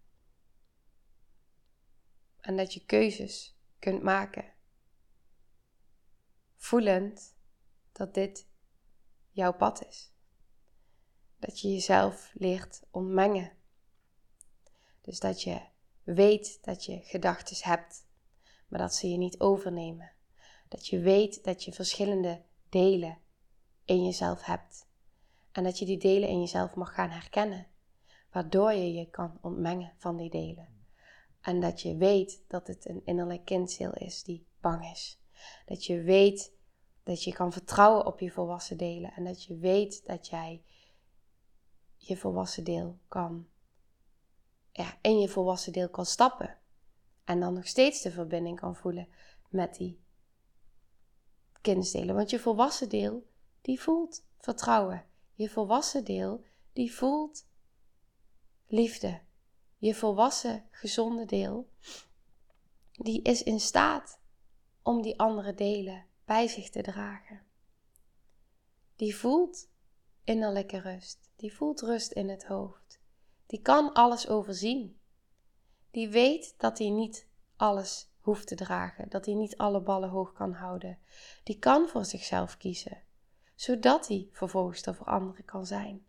En 2.39 2.57
dat 2.57 2.73
je 2.73 2.85
keuzes 2.85 3.57
kunt 3.79 4.03
maken 4.03 4.54
voelend 6.65 7.35
dat 7.91 8.13
dit 8.13 8.47
jouw 9.29 9.53
pad 9.53 9.85
is. 9.87 10.13
Dat 11.39 11.59
je 11.59 11.71
jezelf 11.71 12.31
leert 12.33 12.81
ontmengen. 12.91 13.51
Dus 15.01 15.19
dat 15.19 15.41
je 15.41 15.61
weet 16.03 16.63
dat 16.63 16.85
je 16.85 16.99
gedachten 17.03 17.69
hebt, 17.69 18.07
maar 18.67 18.79
dat 18.79 18.95
ze 18.95 19.09
je 19.09 19.17
niet 19.17 19.39
overnemen. 19.39 20.11
Dat 20.67 20.87
je 20.87 20.99
weet 20.99 21.43
dat 21.43 21.63
je 21.63 21.73
verschillende 21.73 22.41
delen 22.69 23.17
in 23.83 24.05
jezelf 24.05 24.43
hebt. 24.43 24.87
En 25.51 25.63
dat 25.63 25.79
je 25.79 25.85
die 25.85 25.99
delen 25.99 26.29
in 26.29 26.39
jezelf 26.39 26.75
mag 26.75 26.93
gaan 26.93 27.09
herkennen, 27.09 27.67
waardoor 28.31 28.73
je 28.73 28.93
je 28.93 29.09
kan 29.09 29.37
ontmengen 29.41 29.93
van 29.97 30.17
die 30.17 30.29
delen. 30.29 30.87
En 31.41 31.59
dat 31.59 31.81
je 31.81 31.97
weet 31.97 32.43
dat 32.47 32.67
het 32.67 32.89
een 32.89 33.01
innerlijk 33.05 33.45
kindziel 33.45 33.93
is 33.93 34.23
die 34.23 34.47
bang 34.61 34.91
is. 34.91 35.19
Dat 35.65 35.85
je 35.85 36.01
weet 36.01 36.53
dat 37.05 37.23
je 37.23 37.33
kan 37.33 37.51
vertrouwen 37.51 38.05
op 38.05 38.19
je 38.19 38.31
volwassen 38.31 38.77
delen. 38.77 39.13
En 39.13 39.23
dat 39.23 39.43
je 39.43 39.57
weet 39.57 40.05
dat 40.05 40.27
jij 40.27 40.63
je 41.95 42.17
volwassen 42.17 42.63
deel 42.63 42.99
kan, 43.07 43.47
ja, 44.71 44.97
in 45.01 45.19
je 45.19 45.29
volwassen 45.29 45.73
deel 45.73 45.89
kan 45.89 46.05
stappen. 46.05 46.57
En 47.23 47.39
dan 47.39 47.53
nog 47.53 47.67
steeds 47.67 48.01
de 48.01 48.11
verbinding 48.11 48.59
kan 48.59 48.75
voelen 48.75 49.07
met 49.49 49.75
die 49.75 50.03
kindsdelen. 51.61 52.15
Want 52.15 52.29
je 52.29 52.39
volwassen 52.39 52.89
deel, 52.89 53.27
die 53.61 53.81
voelt 53.81 54.25
vertrouwen. 54.37 55.05
Je 55.33 55.49
volwassen 55.49 56.03
deel, 56.03 56.45
die 56.73 56.93
voelt 56.93 57.47
liefde. 58.67 59.21
Je 59.77 59.95
volwassen, 59.95 60.67
gezonde 60.71 61.25
deel, 61.25 61.69
die 62.91 63.21
is 63.21 63.43
in 63.43 63.59
staat 63.59 64.19
om 64.81 65.01
die 65.01 65.19
andere 65.19 65.53
delen 65.53 66.05
bij 66.25 66.47
zich 66.47 66.69
te 66.69 66.81
dragen. 66.81 67.41
Die 68.95 69.15
voelt 69.15 69.69
innerlijke 70.23 70.79
rust. 70.79 71.29
Die 71.35 71.53
voelt 71.53 71.81
rust 71.81 72.11
in 72.11 72.29
het 72.29 72.45
hoofd. 72.45 72.99
Die 73.45 73.61
kan 73.61 73.93
alles 73.93 74.27
overzien. 74.27 74.99
Die 75.91 76.09
weet 76.09 76.55
dat 76.57 76.77
hij 76.77 76.89
niet 76.89 77.27
alles 77.55 78.09
hoeft 78.19 78.47
te 78.47 78.55
dragen, 78.55 79.09
dat 79.09 79.25
hij 79.25 79.35
niet 79.35 79.57
alle 79.57 79.81
ballen 79.81 80.09
hoog 80.09 80.33
kan 80.33 80.53
houden. 80.53 80.99
Die 81.43 81.59
kan 81.59 81.87
voor 81.87 82.05
zichzelf 82.05 82.57
kiezen, 82.57 83.01
zodat 83.55 84.07
hij 84.07 84.29
vervolgens 84.31 84.85
er 84.85 84.95
voor 84.95 85.05
anderen 85.05 85.45
kan 85.45 85.65
zijn. 85.65 86.05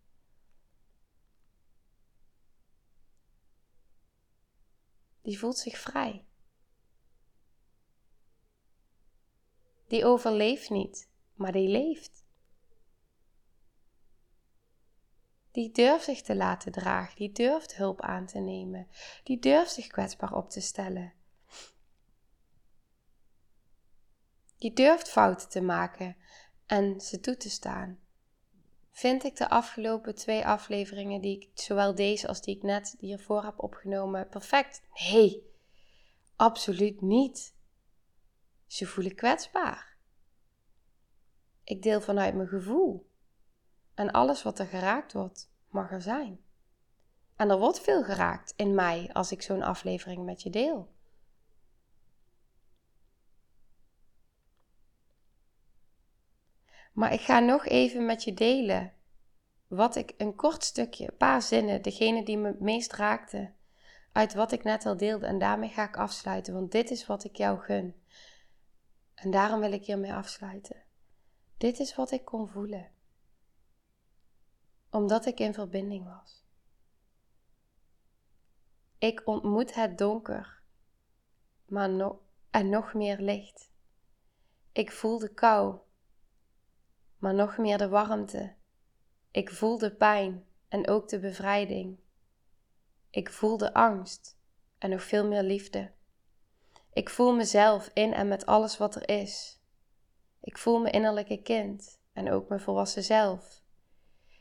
Die 5.22 5.38
voelt 5.38 5.58
zich 5.58 5.78
vrij. 5.78 6.25
Die 9.86 10.04
overleeft 10.04 10.70
niet, 10.70 11.08
maar 11.34 11.52
die 11.52 11.68
leeft. 11.68 12.24
Die 15.50 15.70
durft 15.72 16.04
zich 16.04 16.22
te 16.22 16.36
laten 16.36 16.72
dragen, 16.72 17.16
die 17.16 17.32
durft 17.32 17.76
hulp 17.76 18.00
aan 18.00 18.26
te 18.26 18.38
nemen, 18.38 18.88
die 19.24 19.38
durft 19.38 19.72
zich 19.72 19.86
kwetsbaar 19.86 20.32
op 20.32 20.50
te 20.50 20.60
stellen. 20.60 21.12
Die 24.58 24.72
durft 24.72 25.08
fouten 25.08 25.48
te 25.48 25.60
maken 25.60 26.16
en 26.66 27.00
ze 27.00 27.20
toe 27.20 27.36
te 27.36 27.50
staan. 27.50 27.98
Vind 28.90 29.24
ik 29.24 29.36
de 29.36 29.48
afgelopen 29.48 30.14
twee 30.14 30.46
afleveringen, 30.46 31.20
die 31.20 31.36
ik, 31.36 31.50
zowel 31.54 31.94
deze 31.94 32.28
als 32.28 32.40
die 32.40 32.56
ik 32.56 32.62
net 32.62 32.94
hiervoor 32.98 33.44
heb 33.44 33.62
opgenomen, 33.62 34.28
perfect? 34.28 34.82
Nee, 35.10 35.42
absoluut 36.36 37.00
niet. 37.00 37.55
Ze 38.66 38.86
voelen 38.86 39.14
kwetsbaar. 39.14 39.96
Ik 41.64 41.82
deel 41.82 42.00
vanuit 42.00 42.34
mijn 42.34 42.48
gevoel. 42.48 43.10
En 43.94 44.10
alles 44.10 44.42
wat 44.42 44.58
er 44.58 44.66
geraakt 44.66 45.12
wordt, 45.12 45.50
mag 45.68 45.90
er 45.90 46.02
zijn. 46.02 46.40
En 47.36 47.50
er 47.50 47.58
wordt 47.58 47.80
veel 47.80 48.04
geraakt 48.04 48.52
in 48.56 48.74
mij 48.74 49.10
als 49.12 49.32
ik 49.32 49.42
zo'n 49.42 49.62
aflevering 49.62 50.24
met 50.24 50.42
je 50.42 50.50
deel. 50.50 50.94
Maar 56.92 57.12
ik 57.12 57.20
ga 57.20 57.38
nog 57.38 57.66
even 57.66 58.06
met 58.06 58.24
je 58.24 58.34
delen 58.34 58.92
wat 59.66 59.96
ik 59.96 60.14
een 60.16 60.34
kort 60.34 60.64
stukje, 60.64 61.04
een 61.04 61.16
paar 61.16 61.42
zinnen, 61.42 61.82
degene 61.82 62.24
die 62.24 62.38
me 62.38 62.46
het 62.46 62.60
meest 62.60 62.92
raakte, 62.92 63.50
uit 64.12 64.34
wat 64.34 64.52
ik 64.52 64.64
net 64.64 64.86
al 64.86 64.96
deelde. 64.96 65.26
En 65.26 65.38
daarmee 65.38 65.68
ga 65.68 65.88
ik 65.88 65.96
afsluiten, 65.96 66.54
want 66.54 66.72
dit 66.72 66.90
is 66.90 67.06
wat 67.06 67.24
ik 67.24 67.36
jou 67.36 67.58
gun. 67.58 67.94
En 69.16 69.30
daarom 69.30 69.60
wil 69.60 69.72
ik 69.72 69.84
hiermee 69.84 70.12
afsluiten. 70.12 70.82
Dit 71.56 71.78
is 71.78 71.94
wat 71.94 72.10
ik 72.10 72.24
kon 72.24 72.48
voelen 72.48 72.94
omdat 74.96 75.26
ik 75.26 75.40
in 75.40 75.54
verbinding 75.54 76.04
was. 76.04 76.44
Ik 78.98 79.22
ontmoet 79.24 79.74
het 79.74 79.98
donker, 79.98 80.60
maar 81.66 81.90
no 81.90 82.22
en 82.50 82.68
nog 82.68 82.94
meer 82.94 83.18
licht. 83.18 83.70
Ik 84.72 84.92
voel 84.92 85.18
de 85.18 85.34
kou, 85.34 85.78
maar 87.18 87.34
nog 87.34 87.58
meer 87.58 87.78
de 87.78 87.88
warmte. 87.88 88.54
Ik 89.30 89.50
voel 89.50 89.78
de 89.78 89.94
pijn 89.94 90.46
en 90.68 90.88
ook 90.88 91.08
de 91.08 91.18
bevrijding. 91.18 91.98
Ik 93.10 93.30
voel 93.30 93.56
de 93.56 93.74
angst 93.74 94.38
en 94.78 94.90
nog 94.90 95.02
veel 95.02 95.26
meer 95.26 95.42
liefde. 95.42 95.92
Ik 96.96 97.10
voel 97.10 97.34
mezelf 97.34 97.90
in 97.94 98.14
en 98.14 98.28
met 98.28 98.46
alles 98.46 98.78
wat 98.78 98.94
er 98.94 99.08
is. 99.08 99.60
Ik 100.40 100.58
voel 100.58 100.80
mijn 100.80 100.94
innerlijke 100.94 101.42
kind 101.42 102.00
en 102.12 102.30
ook 102.30 102.48
mijn 102.48 102.60
volwassen 102.60 103.02
zelf. 103.02 103.62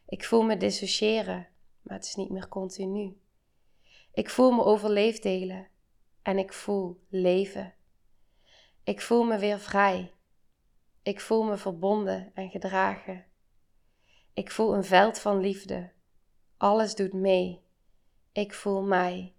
Ik 0.07 0.23
voel 0.23 0.43
me 0.43 0.57
dissociëren, 0.57 1.47
maar 1.81 1.95
het 1.95 2.05
is 2.05 2.15
niet 2.15 2.29
meer 2.29 2.47
continu. 2.47 3.17
Ik 4.13 4.29
voel 4.29 4.51
me 4.51 4.63
overleefdelen 4.63 5.67
en 6.21 6.37
ik 6.37 6.53
voel 6.53 6.99
leven. 7.09 7.73
Ik 8.83 9.01
voel 9.01 9.23
me 9.23 9.37
weer 9.37 9.59
vrij. 9.59 10.13
Ik 11.03 11.21
voel 11.21 11.43
me 11.43 11.57
verbonden 11.57 12.31
en 12.33 12.49
gedragen. 12.49 13.25
Ik 14.33 14.51
voel 14.51 14.75
een 14.75 14.85
veld 14.85 15.19
van 15.19 15.39
liefde. 15.39 15.91
Alles 16.57 16.95
doet 16.95 17.13
mee. 17.13 17.61
Ik 18.31 18.53
voel 18.53 18.81
mij. 18.81 19.33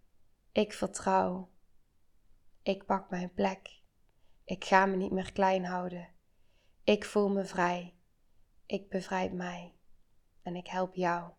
Ik 0.52 0.72
vertrouw. 0.72 1.48
Ik 2.66 2.84
pak 2.84 3.10
mijn 3.10 3.32
plek. 3.32 3.80
Ik 4.44 4.64
ga 4.64 4.86
me 4.86 4.96
niet 4.96 5.10
meer 5.10 5.32
klein 5.32 5.64
houden. 5.64 6.08
Ik 6.84 7.04
voel 7.04 7.28
me 7.28 7.44
vrij. 7.44 7.94
Ik 8.64 8.88
bevrijd 8.88 9.32
mij. 9.32 9.74
En 10.42 10.56
ik 10.56 10.66
help 10.66 10.94
jou. 10.94 11.32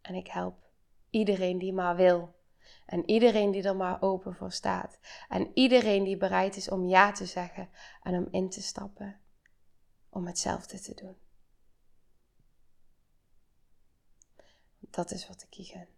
En 0.00 0.14
ik 0.14 0.26
help 0.26 0.70
iedereen 1.10 1.58
die 1.58 1.72
maar 1.72 1.96
wil. 1.96 2.34
En 2.86 3.10
iedereen 3.10 3.50
die 3.50 3.62
er 3.62 3.76
maar 3.76 4.02
open 4.02 4.34
voor 4.34 4.52
staat. 4.52 4.98
En 5.28 5.50
iedereen 5.54 6.04
die 6.04 6.16
bereid 6.16 6.56
is 6.56 6.70
om 6.70 6.88
ja 6.88 7.12
te 7.12 7.26
zeggen 7.26 7.68
en 8.02 8.14
om 8.14 8.28
in 8.30 8.50
te 8.50 8.62
stappen. 8.62 9.20
Om 10.08 10.26
hetzelfde 10.26 10.80
te 10.80 10.94
doen. 10.94 11.16
Dat 14.78 15.10
is 15.10 15.28
wat 15.28 15.42
ik 15.42 15.52
je 15.52 15.64
gun. 15.64 15.97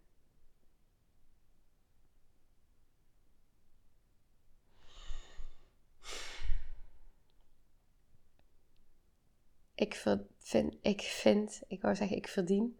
Ik 9.81 9.95
vind, 10.39 10.77
ik 10.81 11.01
vind, 11.01 11.61
ik 11.67 11.81
wou 11.81 11.95
zeggen 11.95 12.17
ik 12.17 12.27
verdien. 12.27 12.77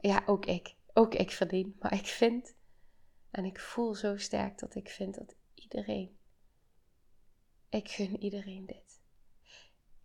Ja, 0.00 0.22
ook 0.26 0.46
ik. 0.46 0.76
Ook 0.92 1.14
ik 1.14 1.30
verdien. 1.30 1.76
Maar 1.80 1.92
ik 1.92 2.06
vind 2.06 2.56
en 3.30 3.44
ik 3.44 3.60
voel 3.60 3.94
zo 3.94 4.16
sterk 4.16 4.58
dat 4.58 4.74
ik 4.74 4.88
vind 4.88 5.14
dat 5.14 5.36
iedereen, 5.54 6.18
ik 7.68 7.90
gun 7.90 8.22
iedereen 8.22 8.66
dit. 8.66 9.00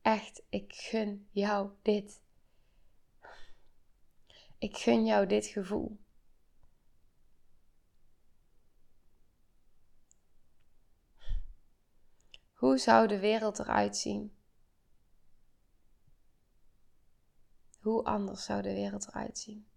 Echt, 0.01 0.43
ik 0.49 0.73
gun 0.73 1.27
jou 1.31 1.71
dit. 1.81 2.21
Ik 4.57 4.77
gun 4.77 5.05
jou 5.05 5.27
dit 5.27 5.45
gevoel. 5.45 5.99
Hoe 12.53 12.77
zou 12.77 13.07
de 13.07 13.19
wereld 13.19 13.60
eruit 13.60 13.97
zien 13.97 14.39
Hoe 17.82 18.03
anders 18.03 18.43
zou 18.43 18.61
de 18.61 18.73
wereld 18.73 19.07
eruit 19.07 19.38
zien 19.38 19.67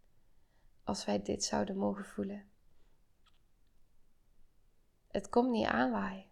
als 0.83 1.05
wij 1.05 1.23
dit 1.23 1.45
zouden 1.45 1.77
mogen 1.77 2.05
voelen? 2.05 2.51
Het 5.09 5.29
komt 5.29 5.51
niet 5.51 5.67
aanwaaien. 5.67 6.31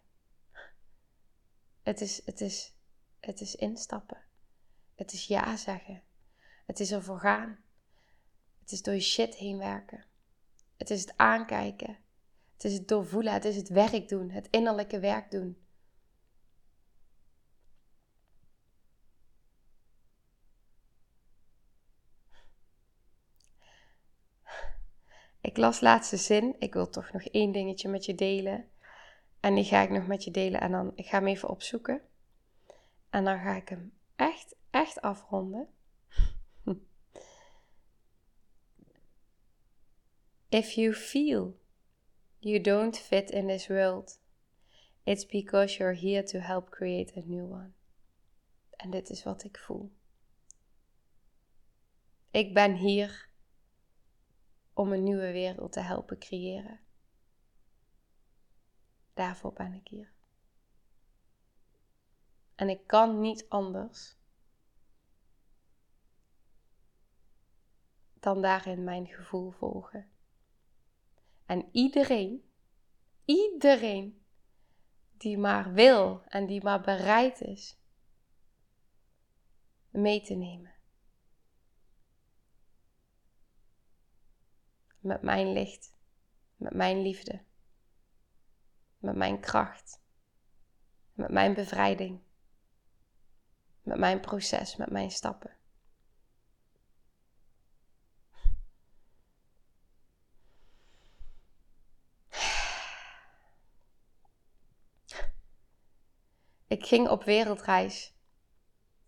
Het 1.81 2.01
is, 2.01 2.25
het 2.25 2.41
is, 2.41 2.75
het 3.19 3.41
is 3.41 3.55
instappen. 3.55 4.21
Het 4.95 5.13
is 5.13 5.27
ja 5.27 5.55
zeggen. 5.55 6.03
Het 6.65 6.79
is 6.79 6.91
ervoor 6.91 7.19
gaan. 7.19 7.63
Het 8.59 8.71
is 8.71 8.81
door 8.81 8.93
je 8.93 8.99
shit 8.99 9.35
heen 9.35 9.57
werken. 9.57 10.05
Het 10.77 10.89
is 10.89 11.01
het 11.01 11.17
aankijken. 11.17 11.97
Het 12.53 12.63
is 12.63 12.73
het 12.73 12.87
doorvoelen. 12.87 13.33
Het 13.33 13.45
is 13.45 13.55
het 13.55 13.69
werk 13.69 14.07
doen. 14.07 14.29
Het 14.29 14.47
innerlijke 14.49 14.99
werk 14.99 15.31
doen. 15.31 15.62
Ik 25.43 25.57
las 25.57 25.81
laatste 25.81 26.17
zin. 26.17 26.55
Ik 26.59 26.73
wil 26.73 26.89
toch 26.89 27.11
nog 27.11 27.23
één 27.23 27.51
dingetje 27.51 27.89
met 27.89 28.05
je 28.05 28.15
delen. 28.15 28.69
En 29.39 29.55
die 29.55 29.63
ga 29.63 29.81
ik 29.81 29.89
nog 29.89 30.07
met 30.07 30.23
je 30.23 30.31
delen. 30.31 30.61
En 30.61 30.71
dan 30.71 30.91
ik 30.95 31.05
ga 31.05 31.17
hem 31.17 31.27
even 31.27 31.49
opzoeken. 31.49 32.01
En 33.09 33.23
dan 33.23 33.39
ga 33.39 33.55
ik 33.55 33.69
hem 33.69 33.93
echt, 34.15 34.55
echt 34.69 35.01
afronden. 35.01 35.67
If 40.49 40.71
you 40.71 40.93
feel 40.93 41.59
you 42.39 42.61
don't 42.61 42.97
fit 42.97 43.29
in 43.29 43.47
this 43.47 43.67
world, 43.67 44.19
it's 45.03 45.25
because 45.25 45.77
you're 45.77 45.99
here 45.99 46.23
to 46.23 46.39
help 46.39 46.69
create 46.69 47.19
a 47.19 47.21
new 47.25 47.51
one. 47.51 47.71
En 48.69 48.89
dit 48.89 49.09
is 49.09 49.23
wat 49.23 49.43
ik 49.43 49.57
voel. 49.57 49.91
Ik 52.31 52.53
ben 52.53 52.73
hier 52.73 53.31
om 54.73 54.91
een 54.91 55.03
nieuwe 55.03 55.31
wereld 55.31 55.71
te 55.71 55.79
helpen 55.79 56.19
creëren. 56.19 56.79
Daarvoor 59.13 59.53
ben 59.53 59.73
ik 59.73 59.87
hier. 59.87 60.11
En 62.55 62.69
ik 62.69 62.87
kan 62.87 63.19
niet 63.19 63.49
anders 63.49 64.17
dan 68.13 68.41
daarin 68.41 68.83
mijn 68.83 69.07
gevoel 69.07 69.51
volgen. 69.51 70.11
En 71.45 71.69
iedereen, 71.71 72.51
iedereen 73.25 74.25
die 75.17 75.37
maar 75.37 75.73
wil 75.73 76.23
en 76.25 76.45
die 76.45 76.63
maar 76.63 76.81
bereid 76.81 77.41
is 77.41 77.77
mee 79.89 80.21
te 80.21 80.33
nemen. 80.33 80.72
Met 85.03 85.21
mijn 85.21 85.53
licht, 85.53 85.93
met 86.55 86.73
mijn 86.73 87.01
liefde, 87.01 87.43
met 88.97 89.15
mijn 89.15 89.39
kracht, 89.39 90.01
met 91.13 91.31
mijn 91.31 91.53
bevrijding, 91.53 92.21
met 93.81 93.97
mijn 93.97 94.19
proces, 94.19 94.75
met 94.75 94.91
mijn 94.91 95.11
stappen. 95.11 95.57
Ik 106.67 106.85
ging 106.85 107.09
op 107.09 107.23
wereldreis 107.23 108.13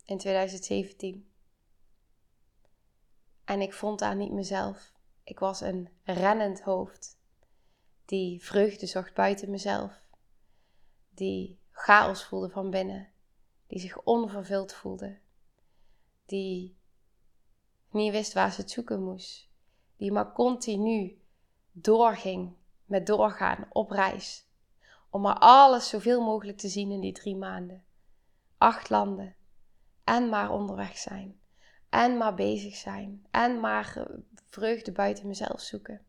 in 0.06 0.18
2017. 0.18 1.32
En 3.44 3.62
ik 3.62 3.74
vond 3.74 4.00
daar 4.00 4.16
niet 4.16 4.32
mezelf. 4.32 4.95
Ik 5.26 5.40
was 5.40 5.62
een 5.62 5.90
rennend 6.04 6.62
hoofd 6.62 7.20
die 8.06 8.44
vreugde 8.44 8.86
zocht 8.86 9.14
buiten 9.14 9.50
mezelf, 9.50 10.08
die 11.10 11.60
chaos 11.72 12.24
voelde 12.24 12.50
van 12.50 12.70
binnen, 12.70 13.12
die 13.68 13.80
zich 13.80 14.02
onvervuld 14.02 14.74
voelde, 14.74 15.18
die 16.26 16.78
niet 17.90 18.12
wist 18.12 18.34
waar 18.34 18.52
ze 18.52 18.62
het 18.62 18.72
zoeken 18.72 19.04
moest, 19.04 19.50
die 19.98 20.12
maar 20.12 20.32
continu 20.32 21.22
doorging 21.72 22.56
met 22.86 23.08
doorgaan 23.08 23.68
op 23.70 23.92
reis. 23.92 24.48
Om 25.10 25.22
maar 25.22 25.40
alles 25.40 25.90
zoveel 25.90 26.22
mogelijk 26.22 26.58
te 26.58 26.68
zien 26.68 26.92
in 26.92 27.00
die 27.00 27.14
drie 27.14 27.36
maanden. 27.36 27.84
Acht 28.58 28.90
landen. 28.90 29.36
En 30.04 30.30
maar 30.30 30.52
onderweg 30.52 30.98
zijn. 30.98 31.40
En 31.96 32.18
maar 32.18 32.34
bezig 32.34 32.76
zijn. 32.76 33.26
En 33.32 33.60
maar 33.60 34.08
vreugde 34.50 34.92
buiten 34.92 35.28
mezelf 35.28 35.62
zoeken. 35.62 36.06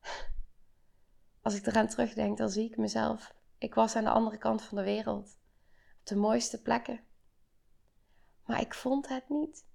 Als 1.42 1.54
ik 1.54 1.66
eraan 1.66 1.88
terugdenk, 1.88 2.38
dan 2.38 2.50
zie 2.50 2.70
ik 2.70 2.76
mezelf. 2.76 3.34
Ik 3.58 3.74
was 3.74 3.96
aan 3.96 4.04
de 4.04 4.10
andere 4.10 4.38
kant 4.38 4.62
van 4.62 4.76
de 4.76 4.84
wereld. 4.84 5.38
Op 6.00 6.06
de 6.06 6.16
mooiste 6.16 6.62
plekken. 6.62 7.00
Maar 8.44 8.60
ik 8.60 8.74
vond 8.74 9.08
het 9.08 9.28
niet. 9.28 9.66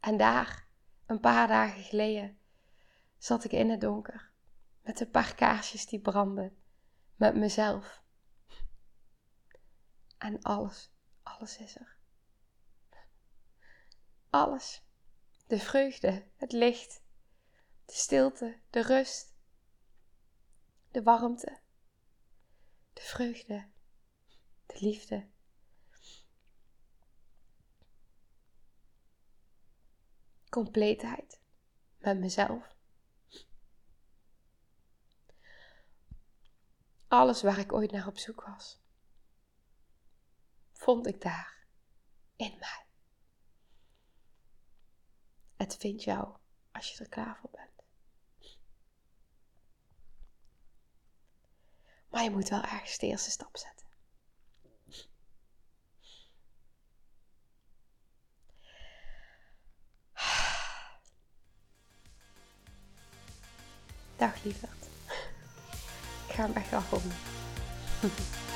En 0.00 0.16
daar, 0.16 0.68
een 1.06 1.20
paar 1.20 1.48
dagen 1.48 1.82
geleden, 1.82 2.38
zat 3.18 3.44
ik 3.44 3.52
in 3.52 3.70
het 3.70 3.80
donker. 3.80 4.30
Met 4.82 5.00
een 5.00 5.10
paar 5.10 5.34
kaarsjes 5.34 5.86
die 5.86 6.00
branden. 6.00 6.56
Met 7.16 7.34
mezelf. 7.34 8.02
En 10.18 10.42
alles, 10.42 10.95
alles 11.26 11.58
is 11.58 11.76
er. 11.76 11.96
Alles. 14.30 14.82
De 15.46 15.58
vreugde, 15.58 16.26
het 16.36 16.52
licht, 16.52 17.02
de 17.84 17.92
stilte, 17.92 18.60
de 18.70 18.82
rust, 18.82 19.34
de 20.90 21.02
warmte, 21.02 21.60
de 22.92 23.00
vreugde, 23.00 23.68
de 24.66 24.76
liefde. 24.80 25.28
Compleetheid 30.48 31.40
met 31.98 32.18
mezelf. 32.18 32.74
Alles 37.08 37.42
waar 37.42 37.58
ik 37.58 37.72
ooit 37.72 37.90
naar 37.90 38.06
op 38.06 38.18
zoek 38.18 38.42
was, 38.42 38.80
vond 40.86 41.06
ik 41.06 41.20
daar 41.20 41.66
in 42.36 42.56
mij. 42.58 42.84
Het 45.56 45.76
vindt 45.76 46.02
jou 46.02 46.36
als 46.72 46.92
je 46.92 47.04
er 47.04 47.08
klaar 47.08 47.38
voor 47.40 47.50
bent. 47.50 47.84
Maar 52.10 52.22
je 52.22 52.30
moet 52.30 52.48
wel 52.48 52.62
ergens 52.62 52.98
de 52.98 53.06
eerste 53.06 53.30
stap 53.30 53.56
zetten. 53.56 53.86
Dag 64.16 64.42
lieverd 64.42 64.88
ga 66.28 66.42
hem 66.42 66.52
echt 66.52 66.72
afronden. 66.72 67.16